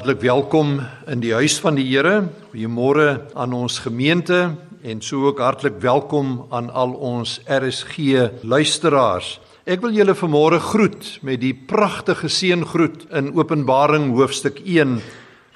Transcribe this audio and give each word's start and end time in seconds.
Hartlik 0.00 0.22
welkom 0.24 0.78
in 1.12 1.20
die 1.20 1.34
huis 1.36 1.58
van 1.60 1.76
die 1.76 1.84
Here. 1.84 2.22
Goeiemôre 2.54 3.26
aan 3.36 3.52
ons 3.52 3.74
gemeente 3.84 4.38
en 4.80 5.02
so 5.04 5.26
ook 5.28 5.42
hartlik 5.44 5.76
welkom 5.84 6.46
aan 6.48 6.70
al 6.72 6.94
ons 6.96 7.34
RSG 7.44 8.40
luisteraars. 8.40 9.34
Ek 9.68 9.84
wil 9.84 9.92
julle 9.92 10.14
vanmôre 10.16 10.56
groet 10.70 11.10
met 11.20 11.42
die 11.44 11.52
pragtige 11.52 12.32
seëngroet 12.32 13.10
in 13.12 13.28
Openbaring 13.36 14.14
hoofstuk 14.16 14.62
1. 14.64 15.02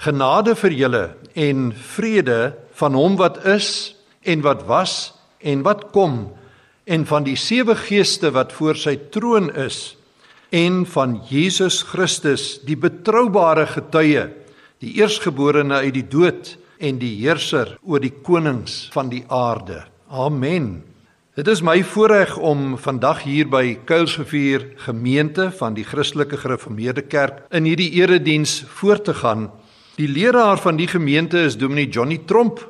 Genade 0.05 0.53
vir 0.61 0.77
julle 0.77 1.03
en 1.33 1.70
vrede 1.97 2.53
van 2.77 3.01
hom 3.01 3.17
wat 3.17 3.41
is 3.48 3.97
en 4.29 4.45
wat 4.45 4.69
was 4.69 5.15
en 5.41 5.65
wat 5.65 5.89
kom 5.97 6.27
en 6.84 7.09
van 7.09 7.25
die 7.25 7.41
sewe 7.41 7.81
geeste 7.89 8.37
wat 8.37 8.53
voor 8.53 8.77
sy 8.77 8.98
troon 9.09 9.48
is 9.56 9.94
en 10.55 10.85
van 10.87 11.19
Jesus 11.27 11.83
Christus, 11.83 12.61
die 12.62 12.77
betroubare 12.79 13.67
getuie, 13.67 14.29
die 14.78 14.92
eersgeborene 15.01 15.81
uit 15.83 15.97
die 15.97 16.06
dood 16.06 16.53
en 16.78 17.01
die 17.01 17.11
heerser 17.19 17.73
oor 17.83 18.03
die 18.03 18.12
konings 18.23 18.84
van 18.95 19.11
die 19.11 19.25
aarde. 19.33 19.83
Amen. 20.15 20.84
Dit 21.34 21.51
is 21.51 21.65
my 21.67 21.81
voorreg 21.83 22.37
om 22.39 22.77
vandag 22.78 23.25
hier 23.27 23.48
by 23.51 23.81
Kuilsrivier 23.89 24.69
Gemeente 24.84 25.48
van 25.59 25.75
die 25.75 25.83
Christelike 25.83 26.39
Gereformeerde 26.39 27.03
Kerk 27.03 27.43
in 27.50 27.67
hierdie 27.67 27.91
erediens 27.98 28.61
voort 28.78 29.09
te 29.09 29.17
gaan. 29.25 29.48
Die 29.98 30.06
leraar 30.06 30.62
van 30.62 30.78
die 30.78 30.87
gemeente 30.91 31.43
is 31.48 31.59
Dominee 31.59 31.91
Johnny 31.91 32.21
Tromp 32.31 32.62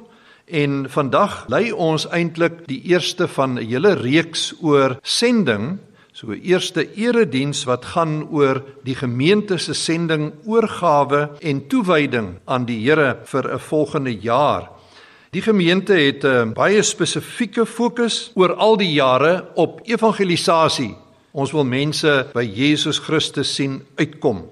en 0.49 0.87
vandag 0.89 1.43
lei 1.53 1.67
ons 1.73 2.09
eintlik 2.09 2.65
die 2.69 2.81
eerste 2.89 3.29
van 3.29 3.59
'n 3.59 3.67
hele 3.69 3.93
reeks 4.01 4.55
oor 4.63 4.97
sending 5.03 5.77
So 6.25 6.33
eerste 6.33 6.87
erediens 6.97 7.67
wat 7.69 7.85
gaan 7.93 8.23
oor 8.33 8.63
die 8.87 8.95
gemeente 8.97 9.59
se 9.61 9.75
sending, 9.77 10.31
oorgawe 10.49 11.35
en 11.45 11.59
toewyding 11.69 12.31
aan 12.49 12.65
die 12.65 12.79
Here 12.81 13.19
vir 13.25 13.53
'n 13.53 13.59
volgende 13.59 14.15
jaar. 14.21 14.71
Die 15.33 15.43
gemeente 15.43 15.93
het 15.93 16.25
'n 16.25 16.55
baie 16.55 16.83
spesifieke 16.83 17.67
fokus 17.67 18.31
oor 18.35 18.55
al 18.55 18.77
die 18.77 18.93
jare 18.93 19.49
op 19.55 19.81
evangelisasie. 19.85 20.97
Ons 21.33 21.53
wil 21.53 21.65
mense 21.65 22.27
by 22.33 22.45
Jesus 22.55 22.99
Christus 22.99 23.55
sien 23.55 23.83
uitkom. 23.97 24.49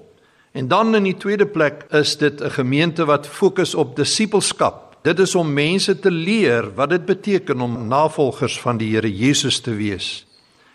En 0.53 0.69
dan 0.69 0.95
in 0.95 1.05
die 1.05 1.17
tweede 1.17 1.47
plek 1.47 1.87
is 1.91 2.17
dit 2.17 2.41
'n 2.41 2.50
gemeente 2.50 3.05
wat 3.05 3.27
fokus 3.27 3.75
op 3.75 3.97
disippelskap. 3.97 4.97
Dit 5.03 5.19
is 5.19 5.34
om 5.34 5.53
mense 5.53 5.98
te 5.98 6.11
leer 6.11 6.75
wat 6.75 6.91
dit 6.91 7.05
beteken 7.05 7.61
om 7.61 7.89
navolgers 7.89 8.61
van 8.61 8.77
die 8.77 8.95
Here 8.95 9.17
Jesus 9.17 9.61
te 9.61 9.75
wees. 9.75 10.27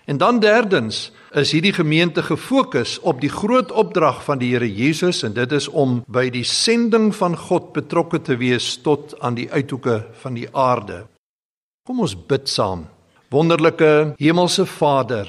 En 0.08 0.18
dan 0.18 0.40
derdens 0.40 1.12
is 1.36 1.52
hierdie 1.52 1.74
gemeente 1.76 2.24
gefokus 2.24 2.96
op 3.04 3.20
die 3.22 3.30
groot 3.30 3.72
opdrag 3.72 4.22
van 4.24 4.40
die 4.40 4.54
Here 4.54 4.70
Jesus 4.72 5.20
en 5.28 5.34
dit 5.36 5.52
is 5.52 5.68
om 5.68 6.00
by 6.08 6.30
die 6.32 6.46
sending 6.48 7.10
van 7.16 7.36
God 7.36 7.74
betrokke 7.76 8.22
te 8.24 8.38
wees 8.40 8.78
tot 8.86 9.18
aan 9.20 9.36
die 9.36 9.50
uithoeke 9.52 10.06
van 10.24 10.40
die 10.40 10.48
aarde. 10.56 11.04
Kom 11.84 12.00
ons 12.00 12.16
bid 12.16 12.48
saam. 12.48 12.86
Wonderlike 13.36 14.16
hemelse 14.16 14.64
Vader, 14.78 15.28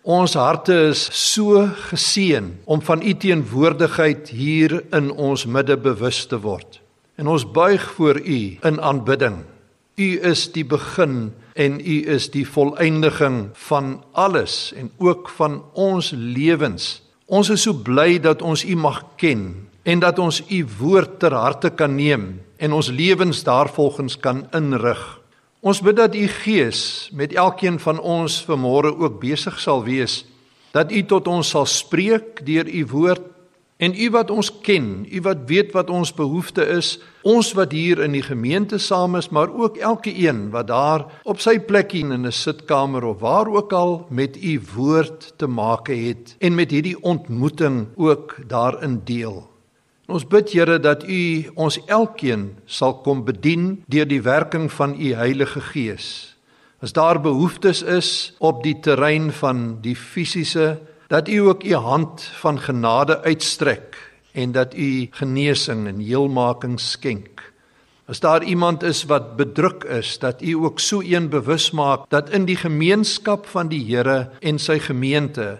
ons 0.00 0.38
harte 0.40 0.72
is 0.94 1.04
so 1.12 1.66
geseën 1.90 2.54
om 2.64 2.80
van 2.80 3.04
u 3.04 3.12
teenwoordigheid 3.12 4.32
hier 4.32 4.80
in 4.96 5.10
ons 5.12 5.44
midde 5.44 5.76
bewus 5.76 6.24
te 6.24 6.40
word. 6.40 6.80
En 7.20 7.28
ons 7.28 7.44
buig 7.44 7.84
voor 7.98 8.16
u 8.16 8.40
in 8.64 8.80
aanbidding. 8.80 9.42
U 9.96 10.08
is 10.24 10.48
die 10.52 10.64
begin 10.64 11.34
en 11.56 11.78
u 11.80 11.96
is 12.12 12.28
die 12.30 12.44
volëindiging 12.44 13.48
van 13.68 14.04
alles 14.12 14.72
en 14.76 14.90
ook 15.00 15.30
van 15.38 15.62
ons 15.72 16.12
lewens. 16.12 17.00
Ons 17.26 17.50
is 17.50 17.64
so 17.64 17.74
bly 17.74 18.18
dat 18.20 18.42
ons 18.44 18.64
u 18.64 18.76
mag 18.76 19.02
ken 19.16 19.68
en 19.82 20.02
dat 20.04 20.18
ons 20.18 20.42
u 20.48 20.60
woord 20.78 21.18
ter 21.18 21.32
harte 21.32 21.70
kan 21.70 21.96
neem 21.96 22.36
en 22.56 22.72
ons 22.72 22.90
lewens 22.92 23.42
daarvolgens 23.44 24.18
kan 24.20 24.44
inrig. 24.54 25.00
Ons 25.60 25.80
bid 25.82 25.96
dat 25.96 26.14
u 26.14 26.26
Gees 26.28 27.10
met 27.12 27.32
elkeen 27.32 27.80
van 27.80 28.00
ons 28.00 28.42
vanmôre 28.44 28.92
ook 28.92 29.20
besig 29.20 29.56
sal 29.60 29.84
wees 29.84 30.24
dat 30.76 30.92
u 30.92 31.00
tot 31.08 31.28
ons 31.28 31.48
sal 31.48 31.66
spreek 31.66 32.44
deur 32.44 32.68
u 32.68 32.84
woord 32.92 33.24
En 33.76 33.92
u 33.92 34.10
wat 34.10 34.30
ons 34.30 34.60
ken, 34.60 35.06
u 35.12 35.20
wat 35.20 35.44
weet 35.46 35.72
wat 35.76 35.90
ons 35.90 36.14
behoefte 36.16 36.64
is, 36.64 36.94
ons 37.22 37.52
wat 37.52 37.72
hier 37.76 38.00
in 38.00 38.14
die 38.16 38.24
gemeente 38.24 38.78
saam 38.80 39.18
is, 39.18 39.28
maar 39.28 39.52
ook 39.52 39.76
elke 39.76 40.14
een 40.16 40.48
wat 40.50 40.70
daar 40.70 41.04
op 41.28 41.40
sy 41.44 41.58
plekkie 41.60 42.00
in 42.00 42.26
'n 42.26 42.32
sitkamer 42.32 43.04
of 43.04 43.20
waar 43.20 43.48
ook 43.48 43.72
al 43.72 44.06
met 44.10 44.42
u 44.44 44.60
woord 44.74 45.32
te 45.36 45.46
maak 45.46 45.86
het 45.88 46.36
en 46.38 46.54
met 46.54 46.70
hierdie 46.70 47.02
ontmoeting 47.02 47.86
ook 47.96 48.36
daarin 48.46 49.00
deel. 49.04 49.50
Ons 50.06 50.26
bid 50.26 50.52
Here 50.52 50.78
dat 50.80 51.08
u 51.08 51.50
ons 51.54 51.80
elkeen 51.86 52.56
sal 52.64 52.94
kom 52.94 53.24
bedien 53.24 53.82
deur 53.86 54.06
die 54.08 54.22
werking 54.22 54.72
van 54.72 54.94
u 55.00 55.12
Heilige 55.12 55.60
Gees. 55.60 56.36
As 56.78 56.92
daar 56.92 57.20
behoeftes 57.20 57.82
is 57.82 58.34
op 58.38 58.62
die 58.62 58.78
terrein 58.80 59.32
van 59.32 59.78
die 59.82 59.96
fisiese 59.96 60.78
dat 61.06 61.28
u 61.28 61.38
ook 61.38 61.64
u 61.64 61.74
hand 61.74 62.22
van 62.22 62.60
genade 62.60 63.22
uitstrek 63.22 64.12
en 64.32 64.52
dat 64.52 64.74
u 64.74 65.08
genesing 65.10 65.86
en 65.86 65.98
heelmaking 65.98 66.80
skenk. 66.80 67.52
As 68.06 68.20
daar 68.20 68.42
iemand 68.42 68.82
is 68.82 69.04
wat 69.04 69.36
bedruk 69.36 69.84
is, 69.84 70.18
dat 70.18 70.42
u 70.42 70.52
ook 70.52 70.80
so 70.80 71.00
een 71.02 71.28
bewus 71.28 71.70
maak 71.70 72.10
dat 72.10 72.30
in 72.30 72.44
die 72.44 72.56
gemeenskap 72.56 73.46
van 73.46 73.68
die 73.68 73.82
Here 73.82 74.30
en 74.40 74.58
sy 74.58 74.78
gemeente 74.78 75.58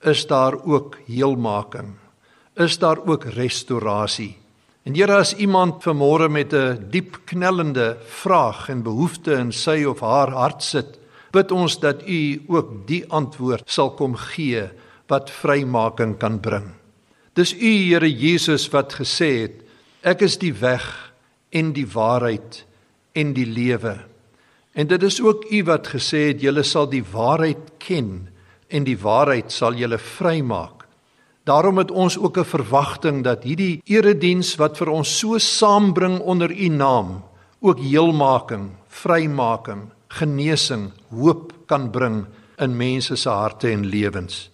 is 0.00 0.26
daar 0.26 0.54
ook 0.64 0.98
heelmaking. 1.06 1.96
Is 2.54 2.78
daar 2.78 2.98
ook 3.06 3.24
restaurasie. 3.24 4.36
En 4.82 4.94
Here 4.94 5.16
as 5.16 5.34
iemand 5.34 5.82
vanmôre 5.82 6.28
met 6.28 6.52
'n 6.52 6.86
diep 6.90 7.18
knellende 7.24 7.96
vraag 8.06 8.68
en 8.68 8.82
behoefte 8.82 9.32
in 9.32 9.52
sy 9.52 9.84
of 9.84 10.00
haar 10.00 10.30
hart 10.30 10.62
sit, 10.62 10.98
bid 11.30 11.50
ons 11.50 11.80
dat 11.80 12.08
u 12.08 12.42
ook 12.46 12.86
die 12.86 13.04
antwoord 13.08 13.62
sal 13.66 13.90
kom 13.90 14.14
gee 14.14 14.70
wat 15.08 15.30
vrymaking 15.30 16.16
kan 16.20 16.38
bring. 16.40 16.72
Dis 17.34 17.54
U 17.54 17.72
Here 17.88 18.08
Jesus 18.08 18.68
wat 18.72 18.94
gesê 18.98 19.30
het: 19.42 19.60
Ek 20.02 20.22
is 20.22 20.38
die 20.38 20.52
weg 20.52 20.84
en 21.50 21.72
die 21.72 21.86
waarheid 21.86 22.64
en 23.14 23.34
die 23.34 23.46
lewe. 23.46 23.98
En 24.74 24.86
dit 24.86 25.02
is 25.02 25.20
ook 25.20 25.46
U 25.50 25.62
wat 25.64 25.88
gesê 25.94 26.28
het: 26.32 26.42
Julle 26.42 26.62
sal 26.62 26.90
die 26.90 27.04
waarheid 27.04 27.78
ken 27.78 28.28
en 28.68 28.84
die 28.84 28.98
waarheid 28.98 29.52
sal 29.52 29.74
julle 29.74 29.98
vrymaak. 29.98 30.84
Daarom 31.48 31.78
het 31.80 31.90
ons 31.90 32.18
ook 32.18 32.36
'n 32.38 32.44
verwagting 32.44 33.24
dat 33.24 33.44
hierdie 33.44 33.80
erediens 33.84 34.56
wat 34.56 34.76
vir 34.76 34.90
ons 34.90 35.18
so 35.18 35.38
saambring 35.38 36.20
onder 36.20 36.52
U 36.52 36.68
naam 36.68 37.22
ook 37.60 37.78
heelmaking, 37.78 38.70
vrymaking, 38.88 39.90
genesing, 40.08 40.92
hoop 41.10 41.52
kan 41.66 41.90
bring 41.90 42.26
in 42.58 42.76
mense 42.76 43.16
se 43.16 43.28
harte 43.28 43.70
en 43.70 43.86
lewens. 43.86 44.50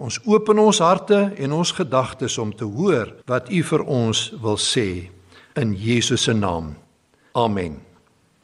Ons 0.00 0.18
open 0.24 0.58
ons 0.58 0.78
harte 0.80 1.32
en 1.36 1.52
ons 1.52 1.72
gedagtes 1.76 2.38
om 2.38 2.52
te 2.56 2.64
hoor 2.64 3.12
wat 3.28 3.50
U 3.52 3.60
vir 3.68 3.82
ons 3.84 4.30
wil 4.40 4.56
sê 4.56 5.10
in 5.60 5.74
Jesus 5.76 6.24
se 6.28 6.32
naam. 6.32 6.72
Amen. 7.36 7.80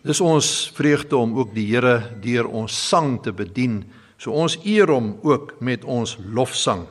Dis 0.05 0.21
ons 0.21 0.71
vreugde 0.77 1.17
om 1.17 1.39
ook 1.39 1.55
die 1.57 1.67
Here 1.71 2.03
deur 2.23 2.49
ons 2.49 2.73
sang 2.89 3.17
te 3.23 3.33
bedien. 3.33 3.83
So 4.19 4.33
ons 4.33 4.59
eer 4.65 4.91
hom 4.93 5.17
ook 5.23 5.57
met 5.61 5.85
ons 5.85 6.17
lofsang. 6.25 6.87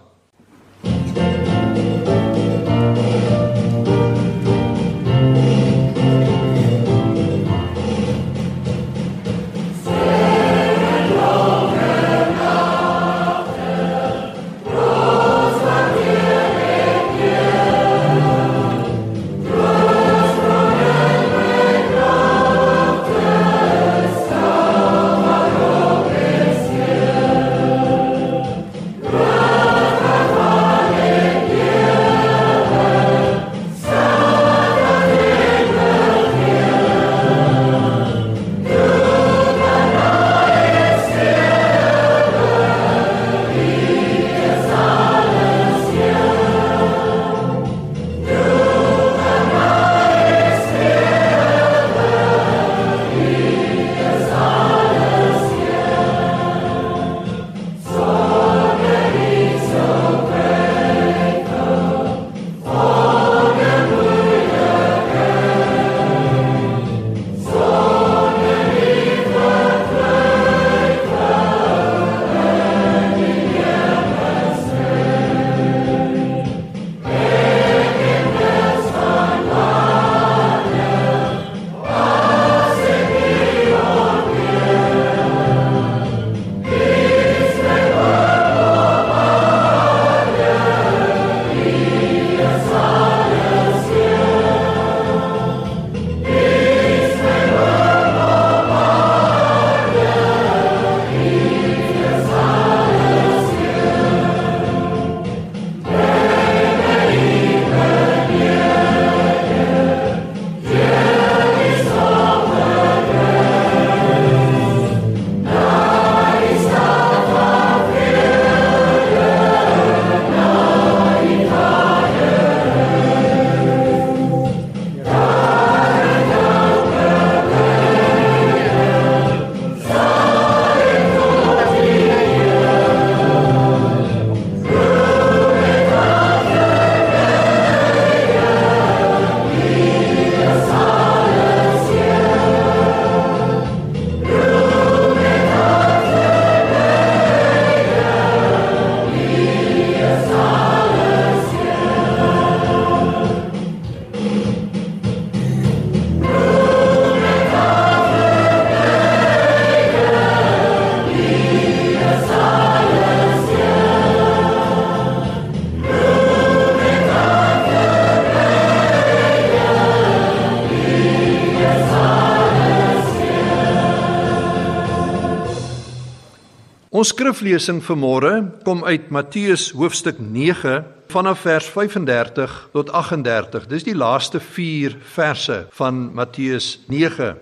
Ons 176.98 177.12
skriflesing 177.14 177.78
vir 177.86 177.98
môre 178.00 178.30
kom 178.66 178.80
uit 178.82 179.12
Matteus 179.14 179.68
hoofstuk 179.78 180.18
9 180.18 180.80
vanaf 181.14 181.44
vers 181.46 181.68
35 181.70 182.56
tot 182.74 182.90
38. 182.90 183.68
Dis 183.70 183.86
die 183.86 183.94
laaste 183.94 184.42
4 184.42 184.96
verse 185.14 185.60
van 185.78 186.00
Matteus 186.18 186.80
9. 186.90 187.36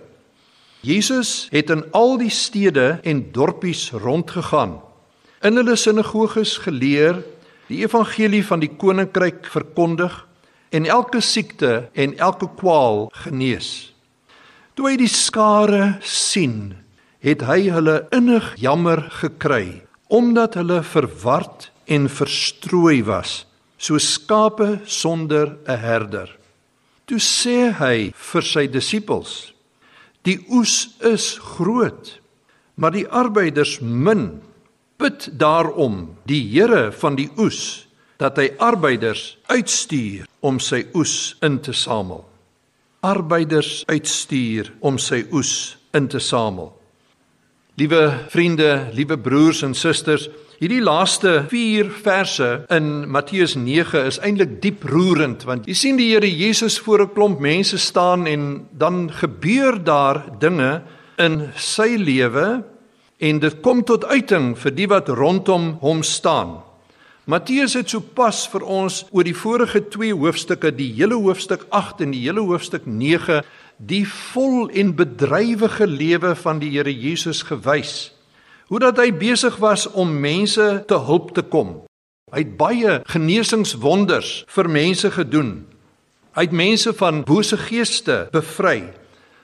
Jesus 0.84 1.48
het 1.54 1.72
in 1.72 1.86
al 1.96 2.18
die 2.20 2.28
stede 2.28 2.98
en 3.00 3.24
dorpies 3.32 3.88
rondgegaan. 3.96 4.76
In 5.40 5.56
hulle 5.56 5.80
sinagoges 5.80 6.58
geleer, 6.66 7.22
die 7.72 7.80
evangelie 7.86 8.44
van 8.44 8.60
die 8.60 8.74
koninkryk 8.76 9.48
verkondig 9.48 10.20
en 10.68 10.84
elke 10.84 11.24
siekte 11.24 11.86
en 11.96 12.18
elke 12.18 12.52
kwaal 12.60 13.06
genees. 13.24 13.94
Toe 14.76 14.90
hy 14.90 14.98
die 15.00 15.08
skare 15.08 15.94
sien, 16.04 16.74
het 17.26 17.42
hy 17.42 17.66
hulle 17.74 18.04
innig 18.14 18.52
jammer 18.62 19.02
gekry 19.20 19.82
omdat 20.06 20.54
hulle 20.54 20.78
verward 20.86 21.70
en 21.90 22.06
verstrooi 22.06 23.02
was 23.06 23.42
so 23.76 23.98
skape 23.98 24.80
sonder 24.84 25.58
'n 25.66 25.78
herder. 25.78 26.30
Toe 27.06 27.18
sê 27.18 27.70
hy 27.70 28.12
vir 28.12 28.42
sy 28.42 28.66
disippels: 28.66 29.52
Die 30.22 30.38
oes 30.50 30.96
is 31.00 31.38
groot, 31.38 32.20
maar 32.74 32.90
die 32.90 33.08
arbeiders 33.08 33.80
min. 33.80 34.42
Bid 34.98 35.28
daarom 35.38 36.16
die 36.24 36.42
Here 36.50 36.92
van 36.92 37.16
die 37.16 37.28
oes 37.36 37.86
dat 38.16 38.38
hy 38.38 38.48
arbeiders 38.58 39.36
uitstuur 39.46 40.26
om 40.40 40.58
sy 40.58 40.86
oes 40.94 41.36
in 41.42 41.60
te 41.60 41.72
samel. 41.72 42.24
Arbeiders 43.02 43.84
uitstuur 43.86 44.72
om 44.80 44.98
sy 44.98 45.26
oes 45.32 45.76
in 45.92 46.08
te 46.08 46.18
samel. 46.18 46.72
Liewe 47.76 48.24
vriende, 48.28 48.88
liewe 48.96 49.18
broers 49.20 49.58
en 49.60 49.74
susters, 49.76 50.30
hierdie 50.56 50.80
laaste 50.80 51.42
4 51.50 51.90
verse 51.92 52.46
in 52.72 52.86
Matteus 53.12 53.52
9 53.60 54.00
is 54.08 54.16
eintlik 54.24 54.54
diep 54.62 54.86
roerend 54.88 55.44
want 55.44 55.68
jy 55.68 55.76
sien 55.76 55.98
die 56.00 56.06
Here 56.14 56.30
Jesus 56.30 56.78
voor 56.80 57.04
'n 57.04 57.12
klomp 57.12 57.40
mense 57.44 57.76
staan 57.76 58.24
en 58.26 58.64
dan 58.72 59.12
gebeur 59.12 59.76
daar 59.84 60.24
dinge 60.40 60.82
in 61.18 61.52
sy 61.52 62.00
lewe 62.00 62.64
en 63.20 63.38
dit 63.44 63.60
kom 63.60 63.84
tot 63.84 64.04
uiting 64.04 64.56
vir 64.56 64.72
die 64.72 64.88
wat 64.88 65.08
rondom 65.08 65.76
hom 65.80 66.02
staan. 66.02 66.62
Matteus 67.26 67.74
het 67.74 67.90
sopas 67.90 68.46
vir 68.48 68.62
ons 68.62 69.04
oor 69.10 69.24
die 69.24 69.34
vorige 69.34 69.80
2 69.90 70.14
hoofstukke, 70.14 70.70
die 70.70 70.92
hele 70.94 71.14
hoofstuk 71.14 71.66
8 71.70 72.00
en 72.00 72.12
die 72.14 72.22
hele 72.22 72.40
hoofstuk 72.40 72.86
9 72.86 73.42
die 73.76 74.04
vol 74.08 74.70
en 74.72 74.94
bedrywige 74.96 75.86
lewe 75.86 76.34
van 76.34 76.60
die 76.62 76.70
Here 76.72 76.92
Jesus 76.92 77.42
gewys. 77.44 78.12
Hoe 78.66 78.80
dat 78.80 78.98
hy 78.98 79.12
besig 79.14 79.58
was 79.62 79.86
om 79.92 80.16
mense 80.20 80.84
te 80.88 80.98
hulp 80.98 81.34
te 81.36 81.42
kom. 81.42 81.84
Hy 82.32 82.42
het 82.42 82.56
baie 82.58 83.00
genesingswonders 83.06 84.44
vir 84.50 84.68
mense 84.72 85.10
gedoen. 85.14 85.66
Hy 86.34 86.48
het 86.48 86.56
mense 86.56 86.92
van 86.96 87.22
bose 87.24 87.56
geeste 87.56 88.26
bevry. 88.32 88.90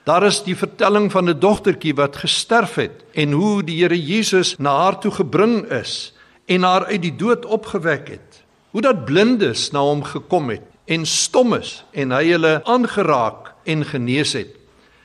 Daar 0.03 0.25
is 0.27 0.41
die 0.43 0.57
vertelling 0.57 1.07
van 1.11 1.29
'n 1.29 1.39
dogtertjie 1.39 1.95
wat 1.95 2.17
gesterf 2.17 2.75
het 2.75 3.05
en 3.13 3.31
hoe 3.31 3.63
die 3.63 3.79
Here 3.81 3.95
Jesus 3.95 4.57
na 4.57 4.75
haar 4.77 4.99
toe 4.99 5.11
gebring 5.11 5.71
is 5.71 6.13
en 6.45 6.63
haar 6.63 6.85
uit 6.85 7.01
die 7.01 7.15
dood 7.15 7.45
opgewek 7.45 8.07
het. 8.09 8.43
Hoe 8.71 8.81
dat 8.81 9.05
blindes 9.05 9.71
na 9.71 9.79
hom 9.79 10.03
gekom 10.03 10.49
het 10.49 10.65
en 10.85 11.05
stommes 11.05 11.85
en 11.91 12.11
hy 12.11 12.25
hulle 12.27 12.61
aangeraak 12.65 13.52
en 13.63 13.85
genees 13.85 14.33
het. 14.33 14.55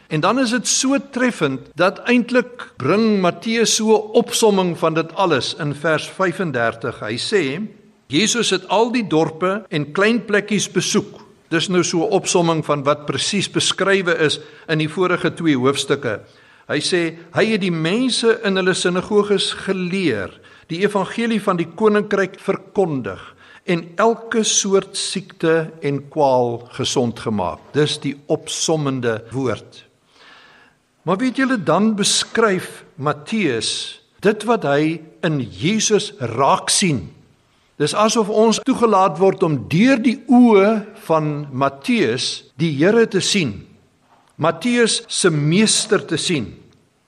En 0.09 0.21
dan 0.21 0.39
is 0.41 0.51
dit 0.51 0.69
so 0.69 0.97
treffend 1.13 1.69
dat 1.77 2.01
eintlik 2.09 2.71
bring 2.81 3.21
Matteus 3.21 3.75
so 3.77 3.93
'n 3.93 4.17
opsomming 4.17 4.79
van 4.79 4.95
dit 4.95 5.15
alles 5.15 5.55
in 5.55 5.75
vers 5.75 6.09
35. 6.09 7.01
Hy 7.01 7.17
sê 7.17 7.63
Jesus 8.07 8.51
het 8.51 8.69
al 8.69 8.93
die 8.93 9.07
dorpe 9.07 9.65
en 9.69 9.93
klein 9.93 10.25
plekkies 10.25 10.71
besoek. 10.71 11.21
Dis 11.49 11.69
nou 11.69 11.85
so 11.85 11.99
'n 11.99 12.11
opsomming 12.11 12.65
van 12.65 12.83
wat 12.83 13.07
presies 13.07 13.51
beskrywe 13.51 14.17
is 14.19 14.41
in 14.69 14.79
die 14.79 14.89
vorige 14.89 15.35
2 15.35 15.57
hoofstukke. 15.57 16.21
Hy 16.69 16.81
sê 16.81 17.17
hy 17.33 17.45
het 17.45 17.61
die 17.61 17.73
mense 17.73 18.41
in 18.45 18.57
hulle 18.57 18.75
sinagoges 18.75 19.53
geleer, 19.53 20.41
die 20.67 20.81
evangelie 20.81 21.43
van 21.43 21.57
die 21.57 21.69
koninkryk 21.75 22.41
verkondig 22.41 23.35
en 23.69 23.85
elke 24.01 24.43
soort 24.49 24.97
siekte 24.97 25.69
en 25.85 26.01
kwaal 26.09 26.63
gesond 26.77 27.21
gemaak. 27.21 27.61
Dis 27.77 27.99
die 28.01 28.17
opsommende 28.33 29.21
woord. 29.33 29.85
Maar 31.05 31.21
weet 31.21 31.37
julle 31.41 31.59
dan 31.63 31.95
beskryf 31.97 32.83
Matteus 32.97 34.01
dit 34.25 34.45
wat 34.49 34.65
hy 34.67 34.99
in 35.25 35.39
Jesus 35.41 36.11
raak 36.19 36.73
sien. 36.73 37.07
Dis 37.79 37.95
asof 37.95 38.33
ons 38.33 38.59
toegelaat 38.67 39.21
word 39.21 39.45
om 39.47 39.61
deur 39.71 40.01
die 40.03 40.17
oë 40.27 40.73
van 41.07 41.47
Matteus 41.53 42.49
die 42.59 42.73
Here 42.81 43.07
te 43.07 43.23
sien. 43.23 43.61
Matteus 44.37 45.03
se 45.07 45.31
meester 45.31 46.03
te 46.03 46.19
sien. 46.19 46.51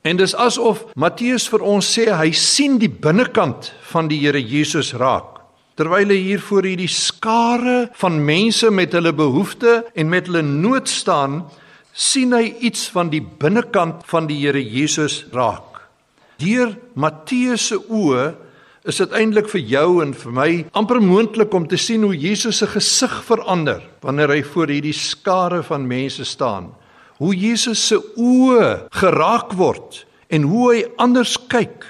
En 0.07 0.17
dis 0.17 0.35
asof 0.39 0.87
Matteus 0.95 1.49
vir 1.51 1.67
ons 1.67 1.85
sê 1.97 2.07
hy 2.15 2.31
sien 2.37 2.79
die 2.79 2.93
binnekant 2.93 3.73
van 3.91 4.09
die 4.09 4.21
Here 4.23 4.41
Jesus 4.41 4.95
raak 4.95 5.40
terwyl 5.81 6.13
hy 6.13 6.19
hier 6.21 6.43
voor 6.45 6.67
hierdie 6.69 6.91
skare 6.93 7.89
van 8.03 8.19
mense 8.27 8.69
met 8.75 8.93
hulle 8.93 9.15
behoeftes 9.17 9.87
en 9.97 10.11
met 10.13 10.27
hulle 10.29 10.43
nood 10.45 10.91
staan, 10.93 11.47
sien 11.97 12.35
hy 12.37 12.51
iets 12.69 12.91
van 12.93 13.09
die 13.13 13.23
binnekant 13.23 14.05
van 14.11 14.29
die 14.29 14.37
Here 14.43 14.61
Jesus 14.61 15.25
raak. 15.33 15.81
Deur 16.41 16.75
Matteus 17.01 17.71
se 17.71 17.79
oë 17.81 18.29
is 18.89 19.01
dit 19.01 19.17
eintlik 19.17 19.49
vir 19.53 19.63
jou 19.73 19.89
en 20.05 20.13
vir 20.17 20.35
my 20.37 20.51
amper 20.77 21.01
moontlik 21.05 21.53
om 21.57 21.67
te 21.69 21.81
sien 21.81 22.05
hoe 22.05 22.17
Jesus 22.17 22.61
se 22.61 22.69
gesig 22.69 23.17
verander 23.29 23.81
wanneer 24.05 24.33
hy 24.37 24.41
voor 24.53 24.73
hierdie 24.73 24.97
skare 24.97 25.63
van 25.65 25.89
mense 25.89 26.25
staan. 26.29 26.71
Hoe 27.21 27.33
Jesus 27.37 27.81
se 27.89 27.97
oë 28.21 28.91
geraak 29.01 29.57
word 29.57 30.03
en 30.33 30.49
hoe 30.49 30.69
hy 30.73 30.85
anders 31.01 31.37
kyk 31.53 31.85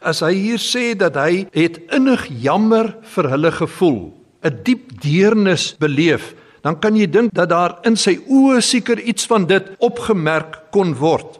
as 0.00 0.20
hy 0.20 0.34
hier 0.34 0.58
sê 0.62 0.94
dat 0.98 1.16
hy 1.16 1.46
het 1.54 1.78
innig 1.94 2.26
jammer 2.42 2.94
vir 3.14 3.30
hulle 3.32 3.52
gevoel, 3.52 4.12
'n 4.44 4.62
diep 4.64 5.00
deernis 5.00 5.74
beleef, 5.78 6.34
dan 6.62 6.78
kan 6.80 6.96
jy 6.96 7.06
dink 7.06 7.32
dat 7.34 7.48
daar 7.48 7.78
in 7.84 7.96
sy 7.96 8.18
oë 8.26 8.60
seker 8.60 8.98
iets 9.00 9.26
van 9.26 9.46
dit 9.46 9.64
opgemerk 9.78 10.70
kon 10.70 10.94
word. 10.94 11.38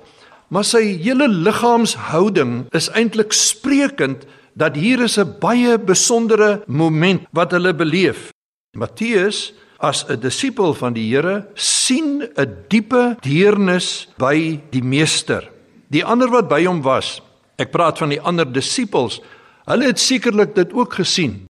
Maar 0.49 0.65
sy 0.65 0.83
hele 1.03 1.27
liggaamshouding 1.29 2.69
is 2.73 2.89
eintlik 2.95 3.33
sprekend 3.33 4.27
dat 4.55 4.77
hier 4.77 5.03
is 5.03 5.19
'n 5.19 5.35
baie 5.41 5.79
besondere 5.79 6.63
moment 6.67 7.27
wat 7.33 7.51
hulle 7.51 7.75
beleef. 7.75 8.33
Matteus 8.77 9.53
as 9.79 10.05
'n 10.09 10.21
disipel 10.21 10.75
van 10.75 10.93
die 10.93 11.11
Here 11.11 11.47
sien 11.55 12.23
'n 12.23 12.57
diepe 12.69 13.17
deernis 13.21 14.09
by 14.19 14.61
die 14.71 14.83
meester. 14.83 15.51
Die 15.91 16.05
ander 16.05 16.31
wat 16.31 16.49
by 16.49 16.65
hom 16.65 16.83
was, 16.83 17.21
Ek 17.57 17.73
praat 17.73 17.99
van 17.99 18.13
die 18.13 18.21
ander 18.21 18.49
disippels. 18.49 19.21
Hulle 19.67 19.89
het 19.89 20.01
sekerlik 20.01 20.55
dit 20.55 20.73
ook 20.77 20.99
gesien. 21.01 21.47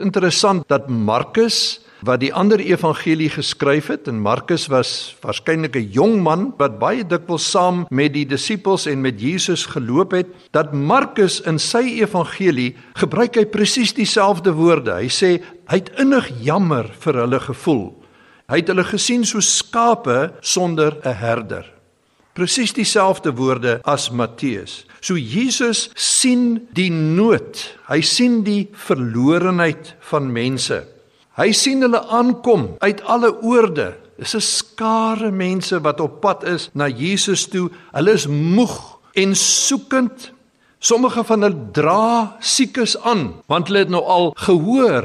Interessant 0.00 0.68
dat 0.70 0.88
Markus 0.88 1.80
wat 2.06 2.22
die 2.22 2.32
ander 2.32 2.60
evangelie 2.62 3.28
geskryf 3.28 3.90
het 3.92 4.08
en 4.08 4.22
Markus 4.24 4.68
was 4.72 5.16
waarskynlik 5.20 5.76
'n 5.76 5.90
jong 5.92 6.22
man 6.22 6.54
wat 6.56 6.78
baie 6.78 7.04
dikwels 7.04 7.50
saam 7.50 7.86
met 7.90 8.12
die 8.14 8.24
disippels 8.24 8.86
en 8.86 9.00
met 9.00 9.20
Jesus 9.20 9.66
geloop 9.66 10.12
het, 10.12 10.26
dat 10.52 10.72
Markus 10.72 11.40
in 11.40 11.58
sy 11.58 12.00
evangelie 12.00 12.76
gebruik 12.94 13.36
hy 13.36 13.44
presies 13.44 13.92
dieselfde 13.92 14.52
woorde. 14.52 14.94
Hy 14.94 15.08
sê 15.08 15.42
hy 15.68 15.76
het 15.76 15.90
innig 15.98 16.30
jammer 16.40 16.88
vir 16.88 17.14
hulle 17.14 17.40
gevoel. 17.40 17.94
Hy 18.48 18.56
het 18.56 18.68
hulle 18.68 18.84
gesien 18.84 19.24
so 19.24 19.40
skape 19.40 20.32
sonder 20.40 20.96
'n 21.04 21.14
herder. 21.14 21.79
Presies 22.40 22.72
dieselfde 22.72 23.34
woorde 23.36 23.80
as 23.84 24.06
Matteus. 24.08 24.86
So 25.04 25.18
Jesus 25.20 25.90
sien 25.92 26.62
die 26.72 26.88
nood. 26.88 27.58
Hy 27.84 27.98
sien 28.00 28.38
die 28.46 28.62
verlorenheid 28.72 29.90
van 30.08 30.30
mense. 30.32 30.78
Hy 31.36 31.50
sien 31.52 31.84
hulle 31.84 32.00
aankom 32.08 32.78
uit 32.80 33.02
alle 33.04 33.34
oorde. 33.44 33.90
Dis 34.16 34.32
'n 34.34 34.40
skare 34.40 35.30
mense 35.30 35.80
wat 35.84 36.00
op 36.00 36.20
pad 36.24 36.44
is 36.48 36.70
na 36.72 36.88
Jesus 36.88 37.44
toe. 37.44 37.68
Hulle 37.92 38.12
is 38.12 38.26
moeg 38.26 38.96
en 39.12 39.36
soekend. 39.36 40.32
Sommige 40.78 41.24
van 41.24 41.42
hulle 41.42 41.68
dra 41.72 42.36
siekes 42.40 42.96
aan, 43.04 43.34
want 43.48 43.68
hulle 43.68 43.84
het 43.84 43.92
nou 43.92 44.02
al 44.02 44.32
gehoor 44.36 45.04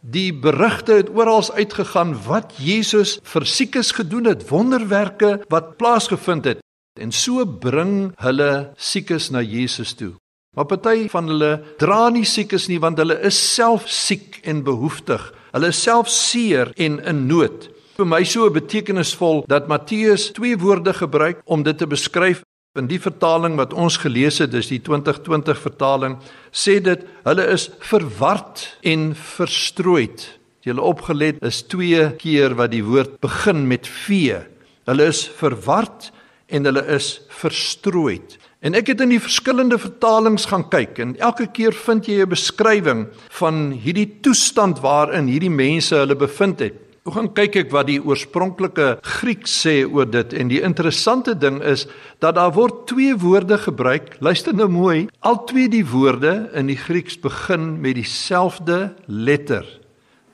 die 0.00 0.30
berigte 0.30 0.92
het 0.92 1.10
oral 1.10 1.42
uitgegaan 1.50 2.14
wat 2.28 2.54
Jesus 2.62 3.18
vir 3.22 3.44
siekes 3.44 3.90
gedoen 3.90 4.24
het, 4.24 4.48
wonderwerke 4.48 5.42
wat 5.48 5.76
plaasgevind 5.76 6.44
het. 6.44 6.65
En 6.98 7.12
so 7.12 7.44
bring 7.44 8.12
hulle 8.24 8.50
siekes 8.76 9.30
na 9.30 9.42
Jesus 9.44 9.94
toe. 9.94 10.14
Maar 10.56 10.68
party 10.70 11.08
van 11.12 11.28
hulle 11.28 11.50
dra 11.80 12.08
nie 12.08 12.24
siekes 12.24 12.70
nie 12.72 12.78
want 12.80 12.98
hulle 13.02 13.18
is 13.28 13.36
self 13.36 13.90
siek 13.92 14.40
en 14.48 14.62
behoeftig. 14.64 15.20
Hulle 15.52 15.72
is 15.72 15.80
self 15.82 16.08
seer 16.08 16.72
en 16.80 16.96
in 17.04 17.26
nood. 17.28 17.68
Vir 17.96 18.08
my 18.08 18.22
so 18.28 18.48
betekenisvol 18.52 19.44
dat 19.48 19.68
Matteus 19.68 20.30
twee 20.36 20.56
woorde 20.60 20.92
gebruik 20.96 21.42
om 21.44 21.62
dit 21.64 21.76
te 21.78 21.88
beskryf. 21.88 22.42
In 22.76 22.88
die 22.88 23.00
vertaling 23.00 23.54
wat 23.56 23.72
ons 23.72 23.96
gelees 24.00 24.42
het, 24.42 24.50
dis 24.52 24.68
die 24.68 24.82
2020 24.84 25.60
vertaling, 25.60 26.18
sê 26.52 26.76
dit 26.84 27.06
hulle 27.24 27.46
is 27.52 27.70
verward 27.88 28.66
en 28.84 29.14
verstrooid. 29.16 30.26
Julle 30.66 30.84
opgelet 30.84 31.40
is 31.46 31.62
twee 31.68 32.10
keer 32.20 32.56
wat 32.58 32.72
die 32.72 32.84
woord 32.84 33.16
begin 33.24 33.64
met 33.68 33.88
v. 33.88 34.42
Hulle 34.88 35.08
is 35.08 35.24
verward 35.38 36.10
en 36.46 36.64
hulle 36.64 36.82
is 36.94 37.20
verstrooid. 37.28 38.38
En 38.64 38.74
ek 38.74 38.88
het 38.90 39.02
in 39.04 39.12
die 39.12 39.22
verskillende 39.22 39.78
vertalings 39.78 40.48
gaan 40.50 40.64
kyk 40.72 40.98
en 41.02 41.14
elke 41.22 41.46
keer 41.46 41.76
vind 41.76 42.06
jy 42.08 42.22
'n 42.22 42.28
beskrywing 42.28 43.06
van 43.38 43.70
hierdie 43.70 44.18
toestand 44.22 44.80
waarin 44.80 45.28
hierdie 45.28 45.52
mense 45.52 45.94
hulle 45.94 46.16
bevind 46.16 46.60
het. 46.60 46.86
Hoe 47.06 47.14
gaan 47.14 47.28
kyk 47.30 47.56
ek 47.56 47.68
wat 47.70 47.86
die 47.86 48.00
oorspronklike 48.02 48.98
Grieks 49.06 49.52
sê 49.62 49.84
oor 49.86 50.08
dit 50.10 50.32
en 50.34 50.48
die 50.48 50.58
interessante 50.58 51.36
ding 51.38 51.60
is 51.62 51.86
dat 52.18 52.34
daar 52.34 52.50
word 52.50 52.88
twee 52.90 53.14
woorde 53.14 53.58
gebruik. 53.58 54.16
Luister 54.18 54.52
nou 54.52 54.66
mooi. 54.66 55.06
Al 55.20 55.44
twee 55.46 55.68
die 55.68 55.86
woorde 55.86 56.50
in 56.52 56.66
die 56.66 56.76
Grieks 56.76 57.14
begin 57.22 57.80
met 57.80 57.94
dieselfde 57.94 58.96
letter. 59.06 59.62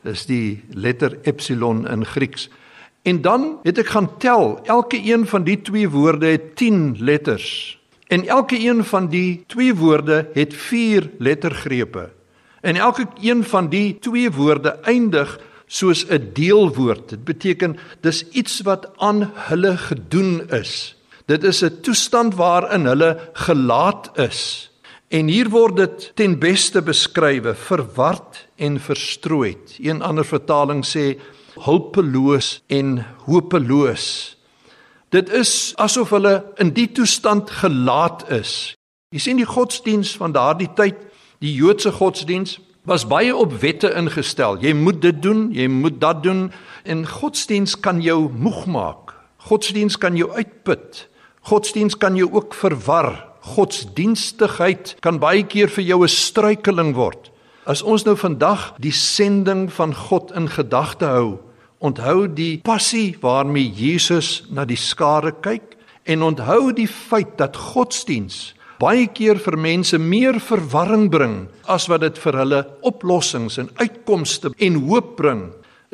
Dis 0.02 0.24
die 0.24 0.62
letter 0.72 1.18
epsilon 1.28 1.84
in 1.86 2.06
Grieks. 2.08 2.48
En 3.02 3.20
dan 3.20 3.58
het 3.62 3.78
ek 3.78 3.86
gaan 3.86 4.10
tel, 4.18 4.60
elke 4.64 4.98
een 5.02 5.26
van 5.26 5.42
die 5.44 5.60
twee 5.62 5.88
woorde 5.90 6.26
het 6.26 6.56
10 6.56 6.96
letters. 6.98 7.78
En 8.06 8.26
elke 8.26 8.58
een 8.58 8.84
van 8.84 9.08
die 9.08 9.44
twee 9.46 9.74
woorde 9.74 10.28
het 10.32 10.54
4 10.54 11.10
lettergrepe. 11.18 12.10
En 12.60 12.76
elke 12.76 13.06
een 13.20 13.44
van 13.44 13.68
die 13.68 13.98
twee 13.98 14.30
woorde 14.30 14.78
eindig 14.82 15.40
soos 15.66 16.06
'n 16.06 16.30
deelwoord. 16.32 17.08
Dit 17.08 17.24
beteken 17.24 17.78
dis 18.00 18.28
iets 18.28 18.60
wat 18.60 18.90
aan 18.96 19.30
hulle 19.34 19.76
gedoen 19.76 20.50
is. 20.50 20.96
Dit 21.26 21.44
is 21.44 21.62
'n 21.62 21.80
toestand 21.80 22.34
waarin 22.34 22.84
hulle 22.86 23.30
gelaat 23.32 24.10
is. 24.14 24.70
En 25.08 25.26
hier 25.26 25.48
word 25.48 25.76
dit 25.76 26.10
ten 26.14 26.38
beste 26.38 26.82
beskrywe, 26.82 27.54
verward 27.54 28.46
en 28.56 28.80
verstrooid. 28.80 29.78
Een 29.80 30.02
ander 30.02 30.24
vertaling 30.24 30.84
sê 30.86 31.20
hulpeloos 31.60 32.62
en 32.66 33.04
hopeloos. 33.26 34.36
Dit 35.12 35.28
is 35.28 35.74
asof 35.76 36.10
hulle 36.10 36.38
in 36.56 36.72
die 36.72 36.88
toestand 36.88 37.50
gelaat 37.50 38.24
is. 38.32 38.74
Jy 39.12 39.20
sien 39.20 39.40
die 39.42 39.48
godsdiens 39.48 40.14
van 40.16 40.32
daardie 40.32 40.70
tyd, 40.72 40.96
die 41.44 41.52
Joodse 41.52 41.92
godsdiens 41.92 42.56
was 42.88 43.04
baie 43.06 43.34
op 43.36 43.52
wette 43.60 43.90
ingestel. 43.94 44.56
Jy 44.62 44.72
moet 44.74 45.02
dit 45.02 45.18
doen, 45.22 45.50
jy 45.54 45.68
moet 45.68 46.00
dat 46.00 46.22
doen 46.24 46.46
en 46.88 47.04
godsdiens 47.06 47.76
kan 47.78 48.00
jou 48.02 48.30
moeg 48.32 48.64
maak. 48.66 49.12
Godsdiens 49.50 49.98
kan 49.98 50.16
jou 50.16 50.30
uitput. 50.32 51.06
Godsdiens 51.50 51.98
kan 51.98 52.16
jou 52.16 52.30
ook 52.32 52.54
verwar. 52.54 53.12
Godsdienstigheid 53.42 54.96
kan 55.02 55.18
baie 55.22 55.42
keer 55.44 55.68
vir 55.68 55.84
jou 55.84 56.02
'n 56.02 56.08
struikeling 56.08 56.94
word. 56.94 57.31
As 57.62 57.78
ons 57.86 58.02
nou 58.02 58.16
vandag 58.18 58.72
die 58.82 58.94
sending 58.94 59.68
van 59.70 59.92
God 59.94 60.32
in 60.34 60.48
gedagte 60.50 61.06
hou, 61.06 61.28
onthou 61.78 62.26
die 62.26 62.58
passie 62.66 63.14
waarmee 63.22 63.70
Jesus 63.70 64.42
na 64.50 64.64
die 64.66 64.78
skare 64.78 65.30
kyk 65.44 65.76
en 66.10 66.26
onthou 66.26 66.72
die 66.74 66.88
feit 66.90 67.36
dat 67.38 67.54
godsdiens 67.54 68.56
baie 68.82 69.06
keer 69.06 69.38
vir 69.38 69.54
mense 69.62 69.98
meer 70.02 70.40
verwarring 70.42 71.06
bring 71.12 71.36
as 71.70 71.86
wat 71.86 72.02
dit 72.02 72.18
vir 72.18 72.40
hulle 72.40 72.60
oplossings 72.82 73.60
en 73.62 73.70
uitkomste 73.78 74.50
en 74.58 74.82
hoop 74.88 75.14
bring. 75.20 75.44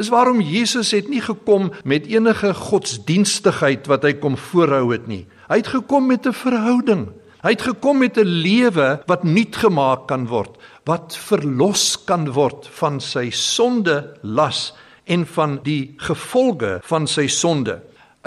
Dis 0.00 0.08
waarom 0.08 0.40
Jesus 0.40 0.94
het 0.96 1.10
nie 1.12 1.20
gekom 1.20 1.68
met 1.84 2.08
enige 2.08 2.54
godsdienstigheid 2.56 3.90
wat 3.92 4.08
hy 4.08 4.14
kom 4.16 4.40
voorhou 4.40 4.86
het 4.94 5.04
nie. 5.10 5.26
Hy 5.52 5.60
het 5.60 5.68
gekom 5.76 6.08
met 6.08 6.24
'n 6.24 6.32
verhouding. 6.32 7.08
Hy 7.38 7.52
het 7.54 7.62
gekom 7.62 7.98
met 8.02 8.18
'n 8.18 8.26
lewe 8.26 9.02
wat 9.06 9.22
nuut 9.24 9.56
gemaak 9.56 10.08
kan 10.08 10.26
word, 10.26 10.58
wat 10.88 11.16
verlos 11.28 11.98
kan 12.08 12.30
word 12.32 12.68
van 12.78 12.96
sy 13.04 13.28
sonde 13.34 14.00
las 14.22 14.72
en 15.04 15.26
van 15.28 15.58
die 15.64 15.94
gevolge 16.00 16.78
van 16.88 17.08
sy 17.08 17.26
sonde. 17.32 17.78